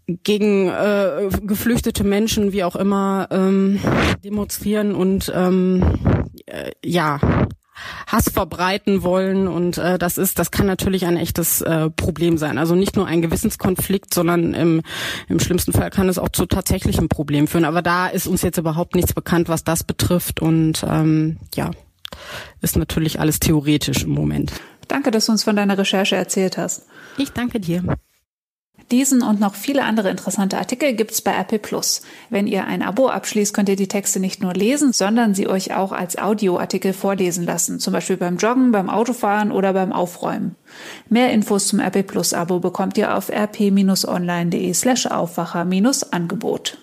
gegen 0.08 0.70
äh, 0.70 1.30
geflüchtete 1.42 2.04
Menschen, 2.04 2.52
wie 2.52 2.64
auch 2.64 2.76
immer, 2.76 3.28
ähm, 3.32 3.80
demonstrieren 4.24 4.94
und 4.94 5.32
ähm, 5.36 5.84
äh, 6.46 6.72
ja 6.84 7.20
Hass 8.08 8.30
verbreiten 8.30 9.04
wollen 9.04 9.48
und 9.48 9.78
äh, 9.78 9.98
das 9.98 10.18
ist, 10.18 10.40
das 10.40 10.52
kann 10.52 10.66
natürlich 10.66 11.06
ein 11.06 11.18
echtes 11.18 11.62
äh, 11.62 11.90
Problem 11.90 12.38
sein. 12.38 12.58
Also 12.58 12.76
nicht 12.76 12.96
nur 12.96 13.08
ein 13.08 13.22
Gewissenskonflikt, 13.22 14.14
sondern 14.14 14.54
im, 14.54 14.82
im 15.28 15.40
schlimmsten 15.40 15.74
Fall 15.74 15.90
kann 15.90 16.10
es 16.10 16.18
auch 16.18 16.30
zu 16.30 16.46
tatsächlichen 16.46 17.10
Problemen 17.10 17.48
führen. 17.48 17.66
Aber 17.66 17.82
da 17.82 18.08
ist 18.08 18.28
uns 18.28 18.42
jetzt 18.42 18.58
überhaupt 18.58 18.96
nichts 18.96 19.14
bekannt, 19.14 19.50
was 19.50 19.64
das 19.64 19.84
betrifft 19.84 20.42
und 20.42 20.86
ähm, 20.88 21.38
ja, 21.56 21.72
ist 22.62 22.78
natürlich 22.78 23.20
alles 23.20 23.40
theoretisch 23.40 24.04
im 24.04 24.12
Moment. 24.12 24.54
Danke, 24.88 25.12
dass 25.12 25.26
du 25.26 25.32
uns 25.32 25.44
von 25.44 25.56
deiner 25.56 25.78
Recherche 25.78 26.16
erzählt 26.16 26.58
hast. 26.58 26.86
Ich 27.18 27.32
danke 27.32 27.60
dir. 27.60 27.84
Diesen 28.92 29.24
und 29.24 29.40
noch 29.40 29.56
viele 29.56 29.84
andere 29.84 30.12
interessante 30.12 30.60
Artikel 30.60 30.94
gibt's 30.94 31.22
bei 31.22 31.36
Apple 31.36 31.58
Plus. 31.58 32.02
Wenn 32.30 32.46
ihr 32.46 32.66
ein 32.66 32.84
Abo 32.84 33.08
abschließt, 33.10 33.54
könnt 33.54 33.68
ihr 33.68 33.76
die 33.76 33.88
Texte 33.88 34.20
nicht 34.20 34.44
nur 34.44 34.54
lesen, 34.54 34.94
sondern 34.94 35.34
sie 35.34 35.48
euch 35.48 35.74
auch 35.74 35.92
als 35.92 36.20
Audioartikel 36.20 36.94
vorlesen 36.94 37.46
lassen, 37.46 37.80
zum 37.80 37.94
Beispiel 37.94 38.18
beim 38.18 38.38
Joggen, 38.38 38.72
beim 38.72 38.90
Autofahren 38.90 39.52
oder 39.52 39.74
beim 39.74 39.92
Aufräumen. 39.92 40.56
Mehr 41.10 41.32
Infos 41.32 41.68
zum 41.68 41.80
Apple 41.80 42.04
Plus 42.04 42.34
Abo 42.34 42.60
bekommt 42.60 42.98
ihr 42.98 43.16
auf 43.16 43.30
rp-online.de 43.30 44.74
slash 44.74 45.08
Aufwacher-Angebot. 45.08 46.78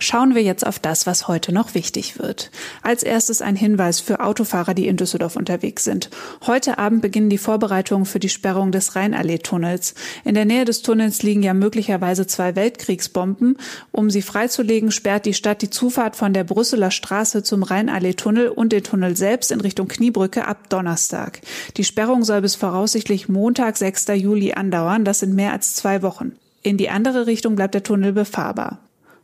Schauen 0.00 0.36
wir 0.36 0.42
jetzt 0.42 0.64
auf 0.64 0.78
das, 0.78 1.06
was 1.08 1.26
heute 1.26 1.52
noch 1.52 1.74
wichtig 1.74 2.20
wird. 2.20 2.52
Als 2.82 3.02
erstes 3.02 3.42
ein 3.42 3.56
Hinweis 3.56 3.98
für 3.98 4.20
Autofahrer, 4.20 4.72
die 4.72 4.86
in 4.86 4.96
Düsseldorf 4.96 5.34
unterwegs 5.34 5.82
sind. 5.82 6.08
Heute 6.46 6.78
Abend 6.78 7.02
beginnen 7.02 7.30
die 7.30 7.36
Vorbereitungen 7.36 8.06
für 8.06 8.20
die 8.20 8.28
Sperrung 8.28 8.70
des 8.70 8.94
Rheinallee-Tunnels. 8.94 9.94
In 10.24 10.36
der 10.36 10.44
Nähe 10.44 10.64
des 10.64 10.82
Tunnels 10.82 11.24
liegen 11.24 11.42
ja 11.42 11.52
möglicherweise 11.52 12.28
zwei 12.28 12.54
Weltkriegsbomben. 12.54 13.58
Um 13.90 14.08
sie 14.08 14.22
freizulegen, 14.22 14.92
sperrt 14.92 15.26
die 15.26 15.34
Stadt 15.34 15.62
die 15.62 15.70
Zufahrt 15.70 16.14
von 16.14 16.32
der 16.32 16.44
Brüsseler 16.44 16.92
Straße 16.92 17.42
zum 17.42 17.64
Rheinallee-Tunnel 17.64 18.50
und 18.50 18.72
den 18.72 18.84
Tunnel 18.84 19.16
selbst 19.16 19.50
in 19.50 19.60
Richtung 19.60 19.88
Kniebrücke 19.88 20.46
ab 20.46 20.68
Donnerstag. 20.68 21.40
Die 21.76 21.82
Sperrung 21.82 22.22
soll 22.22 22.40
bis 22.42 22.54
voraussichtlich 22.54 23.28
Montag, 23.28 23.76
6. 23.76 24.06
Juli 24.14 24.52
andauern. 24.52 25.04
Das 25.04 25.18
sind 25.18 25.34
mehr 25.34 25.52
als 25.52 25.74
zwei 25.74 26.02
Wochen. 26.02 26.36
In 26.62 26.76
die 26.76 26.88
andere 26.88 27.26
Richtung 27.26 27.56
bleibt 27.56 27.74
der 27.74 27.82
Tunnel 27.82 28.12
befahrbar. 28.12 28.78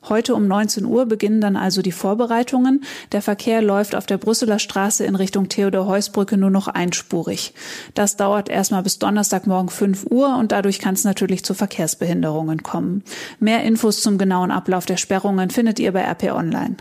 Heute 0.08 0.34
um 0.34 0.46
19 0.46 0.84
Uhr 0.84 1.06
beginnen 1.06 1.40
dann 1.40 1.56
also 1.56 1.80
die 1.80 1.92
Vorbereitungen. 1.92 2.84
Der 3.12 3.22
Verkehr 3.22 3.62
läuft 3.62 3.94
auf 3.94 4.06
der 4.06 4.18
Brüsseler 4.18 4.58
Straße 4.58 5.04
in 5.04 5.16
Richtung 5.16 5.48
Theodor-Heuss-Brücke 5.48 6.36
nur 6.36 6.50
noch 6.50 6.68
einspurig. 6.68 7.54
Das 7.94 8.16
dauert 8.16 8.48
erstmal 8.48 8.82
bis 8.82 8.98
Donnerstagmorgen 8.98 9.70
5 9.70 10.06
Uhr 10.10 10.36
und 10.36 10.52
dadurch 10.52 10.78
kann 10.78 10.94
es 10.94 11.04
natürlich 11.04 11.44
zu 11.44 11.54
Verkehrsbehinderungen 11.54 12.62
kommen. 12.62 13.02
Mehr 13.40 13.62
Infos 13.62 14.02
zum 14.02 14.18
genauen 14.18 14.50
Ablauf 14.50 14.84
der 14.84 14.98
Sperrungen 14.98 15.50
findet 15.50 15.78
ihr 15.78 15.92
bei 15.92 16.02
RP 16.02 16.32
Online. 16.32 16.76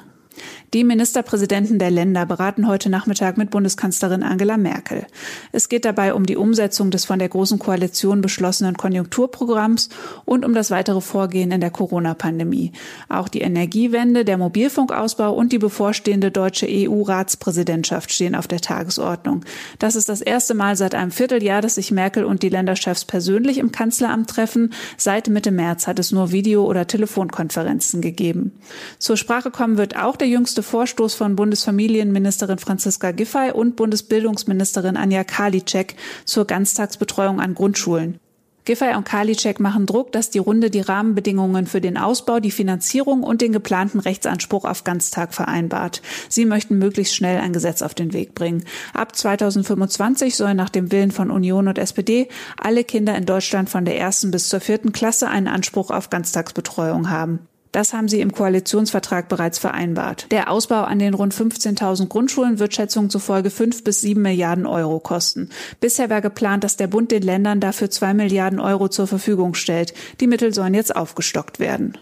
Die 0.74 0.84
Ministerpräsidenten 0.84 1.78
der 1.78 1.92
Länder 1.92 2.26
beraten 2.26 2.68
heute 2.68 2.90
Nachmittag 2.90 3.38
mit 3.38 3.52
Bundeskanzlerin 3.52 4.24
Angela 4.24 4.58
Merkel. 4.58 5.06
Es 5.52 5.70
geht 5.70 5.86
dabei 5.86 6.16
um 6.16 6.26
die 6.26 6.36
Umsetzung 6.36 6.90
des 6.90 7.06
von 7.06 7.20
der 7.20 7.30
Großen 7.30 7.60
Koalition 7.60 8.22
beschlossenen 8.22 8.76
Konjunkturprogramms 8.76 9.90
und 10.26 10.44
um 10.44 10.56
das 10.56 10.72
weitere 10.72 11.00
Vorgehen 11.00 11.52
in 11.52 11.62
der 11.62 11.70
Corona-Pandemie. 11.70 12.72
Auch 13.08 13.28
die 13.28 13.42
Energiewende, 13.42 14.26
der 14.26 14.40
Mobilfunkausbau 14.40 15.32
und 15.32 15.52
die 15.52 15.60
bevorstehende 15.60 16.32
deutsche 16.32 16.66
EU-Ratspräsidentschaft 16.68 18.12
stehen 18.12 18.34
auf 18.34 18.48
der 18.48 18.60
Tagesordnung. 18.60 19.46
Das 19.78 19.96
ist 19.96 20.10
das 20.10 20.22
erste 20.22 20.56
Mal 20.56 20.76
seit 20.76 20.96
einem 20.96 21.12
Vierteljahr, 21.12 21.62
dass 21.62 21.76
sich 21.76 21.92
Merkel 21.92 22.26
und 22.26 22.42
die 22.42 22.50
Länderchefs 22.50 23.06
persönlich 23.06 23.60
im 23.60 23.72
Kanzleramt 23.72 24.28
treffen. 24.28 24.74
Seit 24.98 25.28
Mitte 25.28 25.52
März 25.52 25.86
hat 25.86 26.00
es 26.00 26.12
nur 26.12 26.32
Video- 26.32 26.66
oder 26.66 26.88
Telefonkonferenzen 26.88 28.02
gegeben. 28.02 28.54
Zur 28.98 29.18
Sprache 29.18 29.52
kommen 29.52 29.78
wird 29.78 29.96
auch 29.96 30.16
der 30.16 30.28
jüngste 30.28 30.63
Vorstoß 30.64 31.14
von 31.14 31.36
Bundesfamilienministerin 31.36 32.58
Franziska 32.58 33.12
Giffey 33.12 33.52
und 33.52 33.76
Bundesbildungsministerin 33.76 34.98
Anja 34.98 35.24
Karliczek 35.24 35.96
zur 36.26 36.46
Ganztagsbetreuung 36.46 37.40
an 37.40 37.54
Grundschulen. 37.54 38.20
Giffey 38.66 38.96
und 38.96 39.04
Karliczek 39.04 39.60
machen 39.60 39.86
Druck, 39.86 40.14
dass 40.14 40.30
die 40.30 40.40
Runde 40.40 40.70
die 40.70 40.80
Rahmenbedingungen 40.80 41.68
für 41.68 41.82
den 41.82 41.98
Ausbau, 41.98 42.40
die 42.40 42.52
Finanzierung 42.52 43.22
und 43.24 43.42
den 43.42 43.52
geplanten 43.52 44.00
Rechtsanspruch 44.00 44.64
auf 44.64 44.86
Ganztag 44.86 45.34
vereinbart. 45.34 46.02
Sie 46.30 46.46
möchten 46.46 46.78
möglichst 46.78 47.16
schnell 47.16 47.42
ein 47.42 47.52
Gesetz 47.52 47.82
auf 47.82 47.94
den 47.94 48.14
Weg 48.14 48.36
bringen. 48.36 48.64
Ab 48.94 49.16
2025 49.16 50.36
sollen 50.36 50.56
nach 50.56 50.70
dem 50.70 50.94
Willen 50.94 51.12
von 51.12 51.30
Union 51.30 51.68
und 51.68 51.78
SPD 51.78 52.30
alle 52.58 52.86
Kinder 52.86 53.18
in 53.18 53.26
Deutschland 53.26 53.70
von 53.70 53.84
der 53.84 53.98
ersten 53.98 54.32
bis 54.32 54.48
zur 54.48 54.62
vierten 54.62 54.94
Klasse 54.94 55.28
einen 55.28 55.50
Anspruch 55.50 55.92
auf 55.92 56.10
Ganztagsbetreuung 56.10 57.10
haben. 57.10 57.40
Das 57.74 57.92
haben 57.92 58.08
sie 58.08 58.22
im 58.22 58.32
Koalitionsvertrag 58.32 59.28
bereits 59.28 59.58
vereinbart. 59.58 60.28
Der 60.32 60.52
Ausbau 60.52 60.84
an 60.84 61.00
den 61.00 61.16
rund 61.16 61.34
15.000 61.34 62.08
Grundschulen 62.08 62.60
wird 62.60 62.74
Schätzungen 62.74 63.10
zufolge 63.10 63.50
fünf 63.50 63.84
bis 63.84 64.00
sieben 64.00 64.22
Milliarden 64.22 64.68
Euro 64.68 65.00
kosten. 65.00 65.50
Bisher 65.82 66.10
war 66.12 66.22
geplant, 66.22 66.64
dass 66.64 66.78
der 66.78 66.88
Bund 66.88 67.12
den 67.12 67.24
Ländern 67.24 67.60
dafür 67.60 67.90
zwei 67.90 68.14
Milliarden 68.14 68.60
Euro 68.60 68.90
zur 68.90 69.08
Verfügung 69.08 69.56
stellt. 69.56 69.94
Die 70.20 70.28
Mittel 70.28 70.54
sollen 70.54 70.76
jetzt 70.76 70.96
aufgestockt 70.96 71.60
werden. 71.60 71.98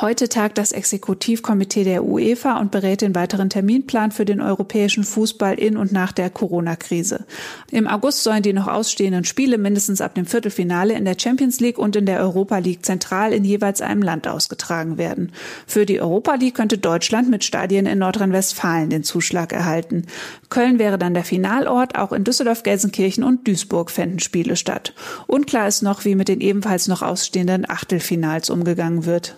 Heute 0.00 0.28
tagt 0.28 0.56
das 0.56 0.72
Exekutivkomitee 0.72 1.84
der 1.84 2.04
UEFA 2.04 2.58
und 2.58 2.70
berät 2.70 3.02
den 3.02 3.14
weiteren 3.14 3.50
Terminplan 3.50 4.12
für 4.12 4.24
den 4.24 4.40
europäischen 4.40 5.04
Fußball 5.04 5.58
in 5.58 5.76
und 5.76 5.92
nach 5.92 6.12
der 6.12 6.30
Corona-Krise. 6.30 7.26
Im 7.70 7.86
August 7.86 8.22
sollen 8.22 8.42
die 8.42 8.52
noch 8.52 8.66
ausstehenden 8.66 9.24
Spiele 9.24 9.58
mindestens 9.58 10.00
ab 10.00 10.14
dem 10.14 10.26
Viertelfinale 10.26 10.94
in 10.94 11.04
der 11.04 11.16
Champions 11.18 11.60
League 11.60 11.78
und 11.78 11.96
in 11.96 12.06
der 12.06 12.20
Europa 12.20 12.58
League 12.58 12.86
zentral 12.86 13.32
in 13.32 13.44
jeweils 13.44 13.82
einem 13.82 14.02
Land 14.02 14.26
ausgetragen 14.26 14.96
werden. 14.96 15.32
Für 15.66 15.84
die 15.84 16.00
Europa 16.00 16.34
League 16.34 16.54
könnte 16.54 16.78
Deutschland 16.78 17.28
mit 17.28 17.44
Stadien 17.44 17.86
in 17.86 17.98
Nordrhein-Westfalen 17.98 18.90
den 18.90 19.04
Zuschlag 19.04 19.52
erhalten. 19.52 20.06
Köln 20.48 20.78
wäre 20.78 20.98
dann 20.98 21.14
der 21.14 21.24
Finalort, 21.24 21.98
auch 21.98 22.12
in 22.12 22.24
Düsseldorf, 22.24 22.62
Gelsenkirchen 22.62 23.24
und 23.24 23.46
Duisburg 23.46 23.90
fänden 23.90 24.20
Spiele 24.20 24.56
statt. 24.56 24.94
Unklar 25.26 25.68
ist 25.68 25.82
noch, 25.82 26.04
wie 26.04 26.14
mit 26.14 26.28
den 26.28 26.40
ebenfalls 26.40 26.88
noch 26.88 27.02
ausstehenden 27.02 27.68
Achtelfinals 27.68 28.50
umgegangen 28.50 29.04
wird. 29.04 29.36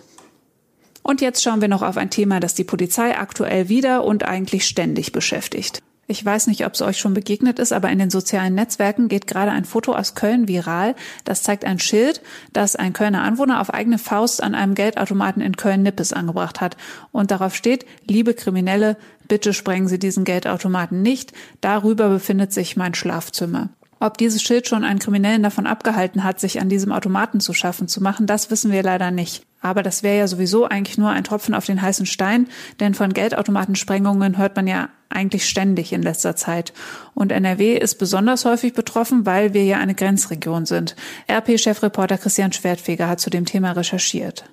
Und 1.03 1.21
jetzt 1.21 1.43
schauen 1.43 1.61
wir 1.61 1.67
noch 1.67 1.81
auf 1.81 1.97
ein 1.97 2.09
Thema, 2.09 2.39
das 2.39 2.55
die 2.55 2.63
Polizei 2.63 3.17
aktuell 3.17 3.69
wieder 3.69 4.03
und 4.03 4.23
eigentlich 4.23 4.65
ständig 4.65 5.11
beschäftigt. 5.11 5.83
Ich 6.05 6.23
weiß 6.23 6.47
nicht, 6.47 6.65
ob 6.65 6.73
es 6.73 6.81
euch 6.81 6.97
schon 6.97 7.13
begegnet 7.13 7.59
ist, 7.59 7.71
aber 7.71 7.89
in 7.89 7.97
den 7.97 8.09
sozialen 8.09 8.55
Netzwerken 8.55 9.07
geht 9.07 9.25
gerade 9.25 9.51
ein 9.51 9.63
Foto 9.63 9.93
aus 9.93 10.15
Köln 10.15 10.49
viral. 10.49 10.95
Das 11.23 11.43
zeigt 11.43 11.63
ein 11.63 11.79
Schild, 11.79 12.21
das 12.51 12.75
ein 12.75 12.91
Kölner 12.91 13.23
Anwohner 13.23 13.61
auf 13.61 13.73
eigene 13.73 13.97
Faust 13.97 14.43
an 14.43 14.53
einem 14.53 14.75
Geldautomaten 14.75 15.41
in 15.41 15.55
Köln-Nippes 15.55 16.11
angebracht 16.11 16.59
hat. 16.59 16.75
Und 17.13 17.31
darauf 17.31 17.55
steht, 17.55 17.85
liebe 18.05 18.33
Kriminelle, 18.33 18.97
bitte 19.29 19.53
sprengen 19.53 19.87
Sie 19.87 19.97
diesen 19.97 20.25
Geldautomaten 20.25 21.01
nicht. 21.01 21.31
Darüber 21.61 22.09
befindet 22.09 22.51
sich 22.51 22.75
mein 22.75 22.95
Schlafzimmer. 22.95 23.69
Ob 24.03 24.17
dieses 24.17 24.41
Schild 24.41 24.67
schon 24.67 24.83
einen 24.83 24.99
Kriminellen 24.99 25.43
davon 25.43 25.65
abgehalten 25.65 26.25
hat, 26.25 26.37
sich 26.37 26.59
an 26.59 26.67
diesem 26.67 26.91
Automaten 26.91 27.39
zu 27.39 27.53
schaffen 27.53 27.87
zu 27.87 28.03
machen, 28.03 28.27
das 28.27 28.51
wissen 28.51 28.69
wir 28.69 28.83
leider 28.83 29.11
nicht. 29.11 29.45
Aber 29.61 29.81
das 29.81 30.03
wäre 30.03 30.17
ja 30.17 30.27
sowieso 30.27 30.65
eigentlich 30.65 30.97
nur 30.97 31.11
ein 31.11 31.23
Tropfen 31.23 31.55
auf 31.55 31.65
den 31.65 31.81
heißen 31.81 32.05
Stein, 32.05 32.49
denn 32.81 32.95
von 32.95 33.13
Geldautomatensprengungen 33.13 34.37
hört 34.37 34.57
man 34.57 34.67
ja 34.67 34.89
eigentlich 35.07 35.47
ständig 35.47 35.93
in 35.93 36.01
letzter 36.01 36.35
Zeit. 36.35 36.73
Und 37.13 37.31
NRW 37.31 37.77
ist 37.77 37.95
besonders 37.95 38.43
häufig 38.43 38.73
betroffen, 38.73 39.25
weil 39.25 39.53
wir 39.53 39.63
ja 39.63 39.77
eine 39.77 39.95
Grenzregion 39.95 40.65
sind. 40.65 40.97
RP-Chefreporter 41.31 42.17
Christian 42.17 42.51
Schwertfeger 42.51 43.07
hat 43.07 43.21
zu 43.21 43.29
dem 43.29 43.45
Thema 43.45 43.71
recherchiert. 43.71 44.43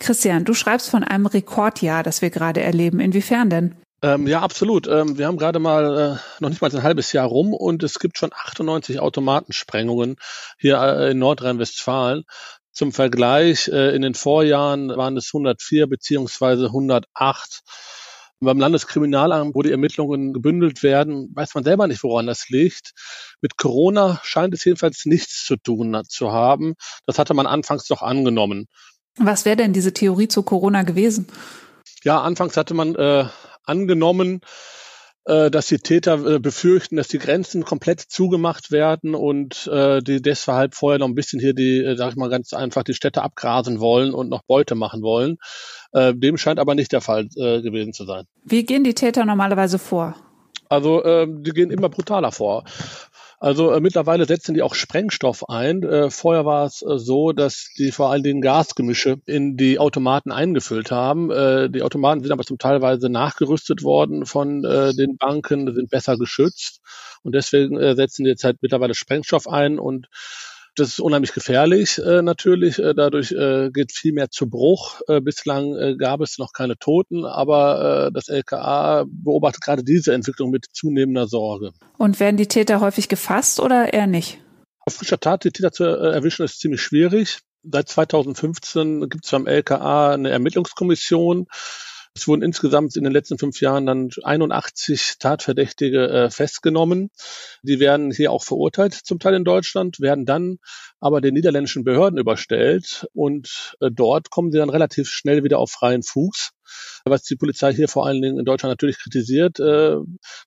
Christian, 0.00 0.44
du 0.44 0.54
schreibst 0.54 0.90
von 0.90 1.04
einem 1.04 1.26
Rekordjahr, 1.26 2.02
das 2.02 2.20
wir 2.20 2.30
gerade 2.30 2.62
erleben. 2.62 2.98
Inwiefern 2.98 3.48
denn? 3.48 3.76
Ähm, 4.00 4.28
ja, 4.28 4.40
absolut. 4.40 4.86
Ähm, 4.86 5.18
wir 5.18 5.26
haben 5.26 5.38
gerade 5.38 5.58
mal 5.58 5.98
äh, 5.98 6.40
noch 6.40 6.50
nicht 6.50 6.62
mal 6.62 6.70
ein 6.70 6.82
halbes 6.82 7.12
Jahr 7.12 7.26
rum 7.26 7.52
und 7.52 7.82
es 7.82 7.98
gibt 7.98 8.16
schon 8.16 8.30
98 8.32 9.00
Automatensprengungen 9.00 10.16
hier 10.58 10.80
äh, 10.80 11.10
in 11.10 11.18
Nordrhein-Westfalen. 11.18 12.24
Zum 12.70 12.92
Vergleich, 12.92 13.66
äh, 13.68 13.94
in 13.96 14.02
den 14.02 14.14
Vorjahren 14.14 14.90
waren 14.90 15.16
es 15.16 15.30
104 15.34 15.88
beziehungsweise 15.88 16.66
108. 16.66 17.62
Beim 18.40 18.60
Landeskriminalamt, 18.60 19.56
wo 19.56 19.62
die 19.62 19.72
Ermittlungen 19.72 20.32
gebündelt 20.32 20.84
werden, 20.84 21.32
weiß 21.34 21.56
man 21.56 21.64
selber 21.64 21.88
nicht, 21.88 22.04
woran 22.04 22.28
das 22.28 22.48
liegt. 22.48 22.92
Mit 23.40 23.56
Corona 23.56 24.20
scheint 24.22 24.54
es 24.54 24.64
jedenfalls 24.64 25.06
nichts 25.06 25.44
zu 25.44 25.56
tun 25.56 26.02
zu 26.06 26.30
haben. 26.30 26.74
Das 27.04 27.18
hatte 27.18 27.34
man 27.34 27.48
anfangs 27.48 27.86
doch 27.86 28.00
angenommen. 28.00 28.68
Was 29.16 29.44
wäre 29.44 29.56
denn 29.56 29.72
diese 29.72 29.92
Theorie 29.92 30.28
zu 30.28 30.44
Corona 30.44 30.82
gewesen? 30.82 31.26
Ja, 32.04 32.20
anfangs 32.20 32.56
hatte 32.56 32.74
man 32.74 32.94
äh, 32.94 33.24
angenommen, 33.68 34.40
äh, 35.28 35.50
dass 35.50 35.66
die 35.66 35.78
Täter 35.78 36.24
äh, 36.26 36.38
befürchten, 36.38 36.96
dass 36.96 37.08
die 37.08 37.18
Grenzen 37.18 37.64
komplett 37.64 38.00
zugemacht 38.00 38.70
werden 38.70 39.14
und 39.14 39.66
äh, 39.66 40.00
die 40.00 40.22
deshalb 40.22 40.74
vorher 40.74 40.98
noch 40.98 41.06
ein 41.06 41.14
bisschen 41.14 41.38
hier 41.38 41.54
die, 41.54 41.84
äh, 41.84 41.96
sag 41.96 42.10
ich 42.10 42.16
mal 42.16 42.30
ganz 42.30 42.52
einfach, 42.52 42.82
die 42.82 42.94
Städte 42.94 43.22
abgrasen 43.22 43.78
wollen 43.78 44.14
und 44.14 44.28
noch 44.30 44.42
Beute 44.42 44.74
machen 44.74 45.02
wollen. 45.02 45.36
Äh, 45.92 46.14
dem 46.14 46.38
scheint 46.38 46.58
aber 46.58 46.74
nicht 46.74 46.92
der 46.92 47.02
Fall 47.02 47.28
äh, 47.36 47.60
gewesen 47.60 47.92
zu 47.92 48.04
sein. 48.06 48.24
Wie 48.42 48.64
gehen 48.64 48.84
die 48.84 48.94
Täter 48.94 49.24
normalerweise 49.24 49.78
vor? 49.78 50.16
Also 50.70 51.02
äh, 51.04 51.26
die 51.28 51.52
gehen 51.52 51.70
immer 51.70 51.88
brutaler 51.88 52.32
vor. 52.32 52.64
Also 53.40 53.70
äh, 53.70 53.80
mittlerweile 53.80 54.24
setzen 54.24 54.54
die 54.54 54.62
auch 54.62 54.74
Sprengstoff 54.74 55.48
ein. 55.48 55.82
Äh, 55.84 56.10
vorher 56.10 56.44
war 56.44 56.66
es 56.66 56.82
äh, 56.82 56.98
so, 56.98 57.32
dass 57.32 57.68
die 57.78 57.92
vor 57.92 58.10
allen 58.10 58.24
Dingen 58.24 58.40
Gasgemische 58.40 59.18
in 59.26 59.56
die 59.56 59.78
Automaten 59.78 60.32
eingefüllt 60.32 60.90
haben. 60.90 61.30
Äh, 61.30 61.70
die 61.70 61.82
Automaten 61.82 62.20
sind 62.20 62.32
aber 62.32 62.44
zum 62.44 62.58
Teilweise 62.58 63.08
nachgerüstet 63.08 63.84
worden 63.84 64.26
von 64.26 64.64
äh, 64.64 64.92
den 64.92 65.16
Banken, 65.16 65.72
sind 65.72 65.90
besser 65.90 66.16
geschützt 66.16 66.80
und 67.22 67.34
deswegen 67.34 67.78
äh, 67.78 67.94
setzen 67.94 68.24
die 68.24 68.30
jetzt 68.30 68.42
halt 68.42 68.58
mittlerweile 68.60 68.94
Sprengstoff 68.94 69.46
ein 69.46 69.78
und 69.78 70.08
das 70.78 70.88
ist 70.88 71.00
unheimlich 71.00 71.32
gefährlich 71.32 71.98
äh, 71.98 72.22
natürlich. 72.22 72.78
Äh, 72.78 72.94
dadurch 72.94 73.32
äh, 73.32 73.70
geht 73.70 73.92
viel 73.92 74.12
mehr 74.12 74.30
zu 74.30 74.48
Bruch. 74.48 75.00
Äh, 75.08 75.20
bislang 75.20 75.74
äh, 75.74 75.96
gab 75.96 76.20
es 76.20 76.38
noch 76.38 76.52
keine 76.52 76.76
Toten, 76.78 77.24
aber 77.24 78.08
äh, 78.08 78.12
das 78.12 78.28
LKA 78.28 79.04
beobachtet 79.08 79.62
gerade 79.62 79.84
diese 79.84 80.14
Entwicklung 80.14 80.50
mit 80.50 80.66
zunehmender 80.72 81.26
Sorge. 81.26 81.72
Und 81.96 82.20
werden 82.20 82.36
die 82.36 82.48
Täter 82.48 82.80
häufig 82.80 83.08
gefasst 83.08 83.60
oder 83.60 83.92
eher 83.92 84.06
nicht? 84.06 84.38
Auf 84.80 84.94
frischer 84.94 85.20
Tat 85.20 85.44
die 85.44 85.50
Täter 85.50 85.72
zu 85.72 85.84
äh, 85.84 86.12
erwischen 86.12 86.44
ist 86.44 86.60
ziemlich 86.60 86.80
schwierig. 86.80 87.40
Seit 87.62 87.88
2015 87.88 89.08
gibt 89.08 89.24
es 89.24 89.30
beim 89.30 89.46
LKA 89.46 90.12
eine 90.12 90.30
Ermittlungskommission, 90.30 91.46
es 92.18 92.28
wurden 92.28 92.42
insgesamt 92.42 92.96
in 92.96 93.04
den 93.04 93.12
letzten 93.12 93.38
fünf 93.38 93.60
Jahren 93.60 93.86
dann 93.86 94.10
81 94.22 95.16
Tatverdächtige 95.18 96.08
äh, 96.08 96.30
festgenommen. 96.30 97.10
Die 97.62 97.80
werden 97.80 98.10
hier 98.10 98.32
auch 98.32 98.42
verurteilt, 98.42 98.94
zum 98.94 99.18
Teil 99.18 99.34
in 99.34 99.44
Deutschland, 99.44 100.00
werden 100.00 100.26
dann 100.26 100.58
aber 101.00 101.20
den 101.20 101.34
niederländischen 101.34 101.84
Behörden 101.84 102.18
überstellt 102.18 103.06
und 103.14 103.76
äh, 103.80 103.90
dort 103.92 104.30
kommen 104.30 104.50
sie 104.50 104.58
dann 104.58 104.70
relativ 104.70 105.08
schnell 105.08 105.44
wieder 105.44 105.58
auf 105.58 105.70
freien 105.70 106.02
Fuß 106.02 106.50
was 107.04 107.22
die 107.22 107.36
Polizei 107.36 107.72
hier 107.72 107.88
vor 107.88 108.06
allen 108.06 108.22
Dingen 108.22 108.38
in 108.38 108.44
Deutschland 108.44 108.72
natürlich 108.72 108.98
kritisiert, 108.98 109.60
äh, 109.60 109.96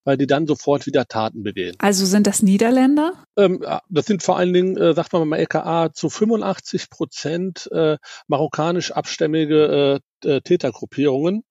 weil 0.04 0.18
die 0.18 0.28
dann 0.28 0.48
sofort 0.48 0.86
wieder 0.86 1.08
Taten 1.08 1.44
begehen. 1.44 1.76
Also 1.80 2.06
sind 2.06 2.28
das 2.28 2.42
Niederländer? 2.42 3.14
Ähm, 3.38 3.66
das 3.90 4.06
sind 4.06 4.24
vor 4.24 4.38
allen 4.38 4.54
Dingen, 4.54 4.78
äh, 4.78 4.94
sagt 4.94 5.14
man 5.14 5.28
mal 5.28 5.38
LKA, 5.38 5.94
zu 5.94 6.10
85 6.10 6.90
Prozent 6.90 7.70
äh, 7.72 7.98
marokkanisch 8.28 8.92
abstämmige 8.92 10.02
äh, 10.24 10.30
äh 10.30 10.42
Tätergruppierungen 10.42 11.44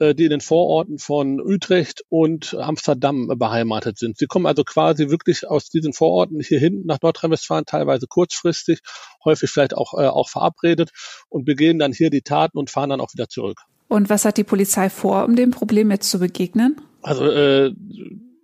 äh, 0.00 0.14
die 0.14 0.24
in 0.24 0.30
den 0.30 0.40
Vororten 0.40 0.98
von 0.98 1.40
Utrecht 1.40 2.02
und 2.08 2.54
Amsterdam 2.54 3.28
beheimatet 3.36 3.96
sind. 3.96 4.18
Sie 4.18 4.26
kommen 4.26 4.46
also 4.46 4.64
quasi 4.64 5.08
wirklich 5.08 5.48
aus 5.48 5.68
diesen 5.68 5.92
Vororten 5.92 6.40
hier 6.40 6.58
hinten 6.58 6.86
nach 6.86 7.00
Nordrhein-Westfalen, 7.00 7.64
teilweise 7.64 8.06
kurzfristig, 8.08 8.80
häufig 9.24 9.50
vielleicht 9.50 9.76
auch, 9.76 9.94
äh, 9.94 10.06
auch 10.06 10.28
verabredet 10.28 10.90
und 11.28 11.44
begehen 11.44 11.78
dann 11.78 11.92
hier 11.92 12.10
die 12.10 12.22
Taten 12.22 12.58
und 12.58 12.70
fahren 12.70 12.90
dann 12.90 13.00
auch 13.00 13.12
wieder 13.12 13.28
zurück. 13.28 13.60
Und 13.88 14.10
was 14.10 14.24
hat 14.24 14.36
die 14.36 14.44
Polizei 14.44 14.90
vor, 14.90 15.24
um 15.24 15.36
dem 15.36 15.50
Problem 15.50 15.90
jetzt 15.90 16.10
zu 16.10 16.18
begegnen? 16.18 16.80
Also 17.02 17.26
äh, 17.26 17.72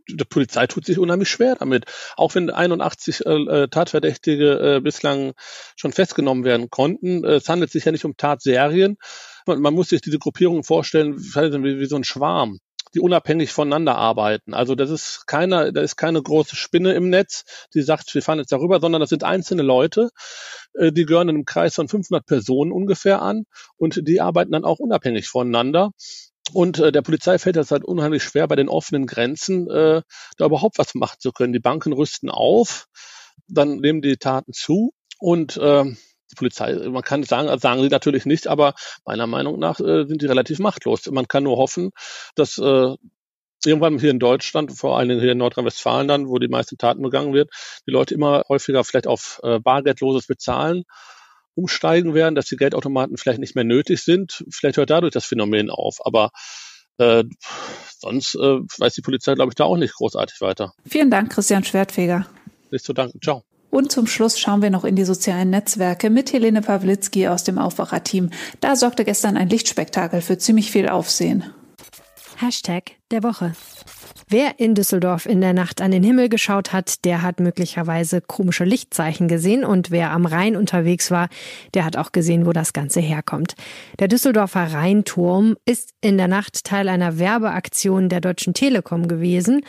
die 0.09 0.25
Polizei 0.25 0.67
tut 0.67 0.85
sich 0.85 0.99
unheimlich 0.99 1.29
schwer 1.29 1.57
damit. 1.57 1.87
Auch 2.17 2.35
wenn 2.35 2.51
81 2.51 3.27
äh, 3.27 3.31
äh, 3.31 3.69
Tatverdächtige 3.69 4.77
äh, 4.77 4.81
bislang 4.81 5.33
schon 5.77 5.93
festgenommen 5.93 6.45
werden 6.45 6.71
konnten, 6.71 7.25
äh, 7.25 7.37
es 7.37 7.49
handelt 7.49 7.71
sich 7.71 7.85
ja 7.85 7.93
nicht 7.93 8.05
um 8.05 8.17
Tatserien. 8.17 8.97
Man, 9.47 9.61
man 9.61 9.75
muss 9.75 9.89
sich 9.89 10.01
diese 10.01 10.19
Gruppierungen 10.19 10.65
vorstellen 10.65 11.19
wie, 11.19 11.81
wie 11.81 11.87
so 11.87 11.97
ein 11.97 12.05
Schwarm 12.05 12.59
die 12.95 13.01
unabhängig 13.01 13.53
voneinander 13.53 13.97
arbeiten. 13.97 14.55
Also 14.55 14.75
das 14.75 14.91
ist 14.91 15.27
keine, 15.27 15.73
da 15.73 15.81
ist 15.81 15.97
keine 15.97 16.23
große 16.23 16.57
Spinne 16.57 16.93
im 16.95 17.09
Netz, 17.09 17.45
die 17.75 17.83
sagt, 17.83 18.15
wir 18.15 18.23
fahren 18.23 18.39
jetzt 18.39 18.53
darüber, 18.53 18.81
sondern 18.81 19.01
das 19.01 19.11
sind 19.11 19.25
einzelne 19.25 19.63
Leute, 19.63 20.11
äh, 20.75 20.93
die 20.93 21.05
gehören 21.05 21.29
in 21.29 21.37
einem 21.37 21.45
Kreis 21.45 21.75
von 21.75 21.89
500 21.89 22.27
Personen 22.27 22.73
ungefähr 22.73 23.23
an 23.23 23.45
und 23.77 24.07
die 24.09 24.21
arbeiten 24.21 24.53
dann 24.53 24.65
auch 24.65 24.79
unabhängig 24.79 25.29
voneinander. 25.29 25.91
Und 26.53 26.79
äh, 26.81 26.91
der 26.91 27.03
Polizei 27.03 27.39
fällt 27.39 27.57
das 27.57 27.71
halt 27.71 27.85
unheimlich 27.85 28.25
schwer, 28.25 28.49
bei 28.49 28.57
den 28.57 28.69
offenen 28.69 29.07
Grenzen 29.07 29.71
äh, 29.71 30.03
da 30.37 30.47
überhaupt 30.47 30.79
was 30.79 30.95
machen 30.95 31.17
zu 31.21 31.33
können. 31.33 31.53
Die 31.53 31.61
Banken 31.61 31.93
rüsten 31.93 32.29
auf, 32.29 32.87
dann 33.47 33.77
nehmen 33.77 34.03
die 34.03 34.17
Taten 34.17 34.53
zu 34.53 34.93
und 35.19 35.57
äh, 35.59 35.85
die 36.31 36.37
Polizei, 36.37 36.75
man 36.89 37.03
kann 37.03 37.23
sagen, 37.23 37.59
sagen 37.59 37.83
sie 37.83 37.89
natürlich 37.89 38.27
nicht, 38.27 38.47
aber 38.47 38.75
meiner 39.05 39.27
Meinung 39.27 39.59
nach 39.59 39.81
äh, 39.81 40.07
sind 40.07 40.23
die 40.23 40.27
relativ 40.27 40.59
machtlos. 40.59 41.07
Man 41.11 41.29
kann 41.29 41.45
nur 41.45 41.57
hoffen, 41.57 41.91
dass 42.35 42.59
äh, 42.59 42.95
irgendwann 43.65 43.99
hier 43.99 44.11
in 44.11 44.19
Deutschland, 44.19 44.73
vor 44.73 44.99
allen 44.99 45.09
Dingen 45.09 45.21
hier 45.21 45.33
in 45.33 45.39
Nordrhein-Westfalen 45.39 46.09
dann, 46.09 46.29
wo 46.29 46.39
die 46.39 46.49
meisten 46.49 46.79
Taten 46.79 47.03
begangen 47.03 47.35
wird, 47.35 47.51
die 47.87 47.91
Leute 47.91 48.15
immer 48.15 48.45
häufiger 48.49 48.85
vielleicht 48.85 49.07
auf 49.07 49.41
äh, 49.43 49.59
bargeldloses 49.59 50.27
Bezahlen 50.27 50.85
umsteigen 51.55 52.15
werden, 52.15 52.35
dass 52.35 52.47
die 52.47 52.57
Geldautomaten 52.57 53.17
vielleicht 53.17 53.41
nicht 53.41 53.55
mehr 53.55 53.65
nötig 53.65 54.03
sind. 54.03 54.45
Vielleicht 54.51 54.77
hört 54.77 54.91
dadurch 54.91 55.13
das 55.13 55.27
Phänomen 55.27 55.69
auf, 55.69 55.99
aber 56.05 56.31
äh, 56.99 57.25
sonst 57.99 58.35
äh, 58.35 58.61
weiß 58.79 58.95
die 58.95 59.03
Polizei, 59.03 59.35
glaube 59.35 59.51
ich, 59.51 59.57
da 59.57 59.65
auch 59.65 59.77
nicht 59.77 59.95
großartig 59.95 60.41
weiter. 60.41 60.73
Vielen 60.87 61.11
Dank, 61.11 61.33
Christian 61.33 61.65
Schwertfeger. 61.65 62.27
Nicht 62.71 62.85
zu 62.85 62.93
danken. 62.93 63.21
Ciao. 63.23 63.45
Und 63.71 63.93
zum 63.93 64.07
Schluss 64.07 64.39
schauen 64.39 64.63
wir 64.63 64.71
noch 64.71 64.85
in 64.85 64.97
die 64.97 65.05
sozialen 65.05 65.51
Netzwerke 65.51 66.11
mit 66.11 66.33
Helene 66.33 66.63
Pawlitzki 66.63 67.29
aus 67.29 67.45
dem 67.45 67.59
Aufwacherteam. 67.59 68.31
Da 68.61 68.77
sorgte 68.77 69.05
gestern 69.05 69.37
ein 69.37 69.49
Lichtspektakel 69.49 70.21
für 70.21 70.39
ziemlich 70.39 70.71
viel 70.71 70.89
Aufsehen. 70.89 71.45
Hashtag 72.37 72.93
der 73.11 73.23
Woche. 73.23 73.53
Wer 74.33 74.61
in 74.61 74.77
Düsseldorf 74.77 75.27
in 75.27 75.41
der 75.41 75.53
Nacht 75.53 75.81
an 75.81 75.91
den 75.91 76.05
Himmel 76.05 76.29
geschaut 76.29 76.73
hat, 76.73 77.05
der 77.05 77.23
hat 77.23 77.41
möglicherweise 77.41 78.21
komische 78.21 78.63
Lichtzeichen 78.63 79.27
gesehen 79.27 79.65
und 79.65 79.91
wer 79.91 80.13
am 80.13 80.25
Rhein 80.25 80.55
unterwegs 80.55 81.11
war, 81.11 81.29
der 81.75 81.85
hat 81.85 81.97
auch 81.97 82.13
gesehen, 82.13 82.47
wo 82.47 82.53
das 82.53 82.73
Ganze 82.73 83.01
herkommt. 83.01 83.57
Der 83.99 84.07
Düsseldorfer 84.07 84.73
Rheinturm 84.73 85.57
ist 85.65 85.95
in 86.01 86.17
der 86.17 86.29
Nacht 86.29 86.63
Teil 86.65 86.89
einer 86.89 87.19
Werbeaktion 87.19 88.09
der 88.09 88.21
Deutschen 88.21 88.55
Telekom 88.55 89.09
gewesen 89.09 89.63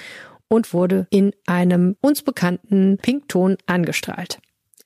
und 0.51 0.73
wurde 0.73 1.07
in 1.11 1.31
einem 1.47 1.95
uns 2.01 2.23
bekannten 2.23 2.97
Pinkton 3.01 3.55
angestrahlt. 3.67 4.39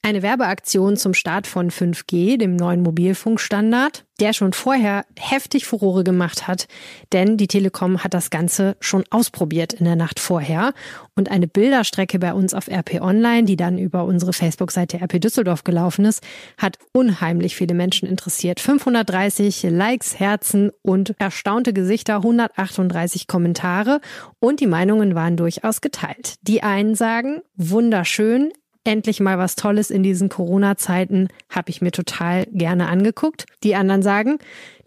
Eine 0.04 0.22
Werbeaktion 0.22 0.96
zum 0.96 1.16
Start 1.16 1.48
von 1.48 1.72
5G, 1.72 2.38
dem 2.38 2.56
neuen 2.56 2.84
Mobilfunkstandard, 2.84 4.05
der 4.20 4.34
schon 4.34 4.54
vorher 4.54 5.06
heftig 5.18 5.66
Furore 5.66 6.04
gemacht 6.04 6.48
hat, 6.48 6.68
denn 7.12 7.38
die 7.38 7.48
Telekom 7.48 8.04
hat 8.04 8.14
das 8.14 8.30
Ganze 8.30 8.78
schon 8.80 9.04
ausprobiert 9.10 9.74
in 9.74 9.86
der 9.86 9.96
Nacht 9.96 10.20
vorher 10.20 10.74
und 11.16 11.30
eine 11.30 11.48
Bilderstrecke 11.48 12.20
bei 12.20 12.34
uns 12.34 12.54
auf 12.54 12.68
RP 12.68 13.02
Online, 13.02 13.44
die 13.44 13.58
dann 13.58 13.78
über 13.78 14.06
unsere 14.06 14.34
Facebook-Seite 14.34 15.02
RP 15.02 15.20
Düsseldorf 15.20 15.64
gelaufen 15.64 16.06
ist, 16.06 16.24
hat 16.58 16.78
unheimlich 16.94 17.56
viele 17.56 17.74
Menschen 17.74 18.08
interessiert. 18.08 18.60
530 18.60 19.64
Likes, 19.64 20.20
Herzen 20.20 20.72
und 20.82 21.16
erstaunte 21.20 21.74
Gesichter, 21.74 22.18
138 22.18 23.28
Kommentare 23.28 24.00
und 24.40 24.60
die 24.60 24.68
Meinungen 24.68 25.16
waren 25.16 25.38
durchaus 25.38 25.82
geteilt. 25.82 26.36
Die 26.42 26.64
einen 26.64 26.96
sagen, 26.96 27.42
wunderschön, 27.56 28.52
endlich 28.86 29.20
mal 29.20 29.38
was 29.38 29.56
Tolles 29.56 29.90
in 29.90 30.04
diesen 30.04 30.30
Corona-Zeiten, 30.30 31.28
habe 31.50 31.70
ich 31.70 31.82
mir 31.82 31.92
total 31.92 32.46
gerne 32.52 32.88
angeguckt. 32.88 33.46
Die 33.64 33.76
anderen 33.76 34.02
sagen, 34.02 34.38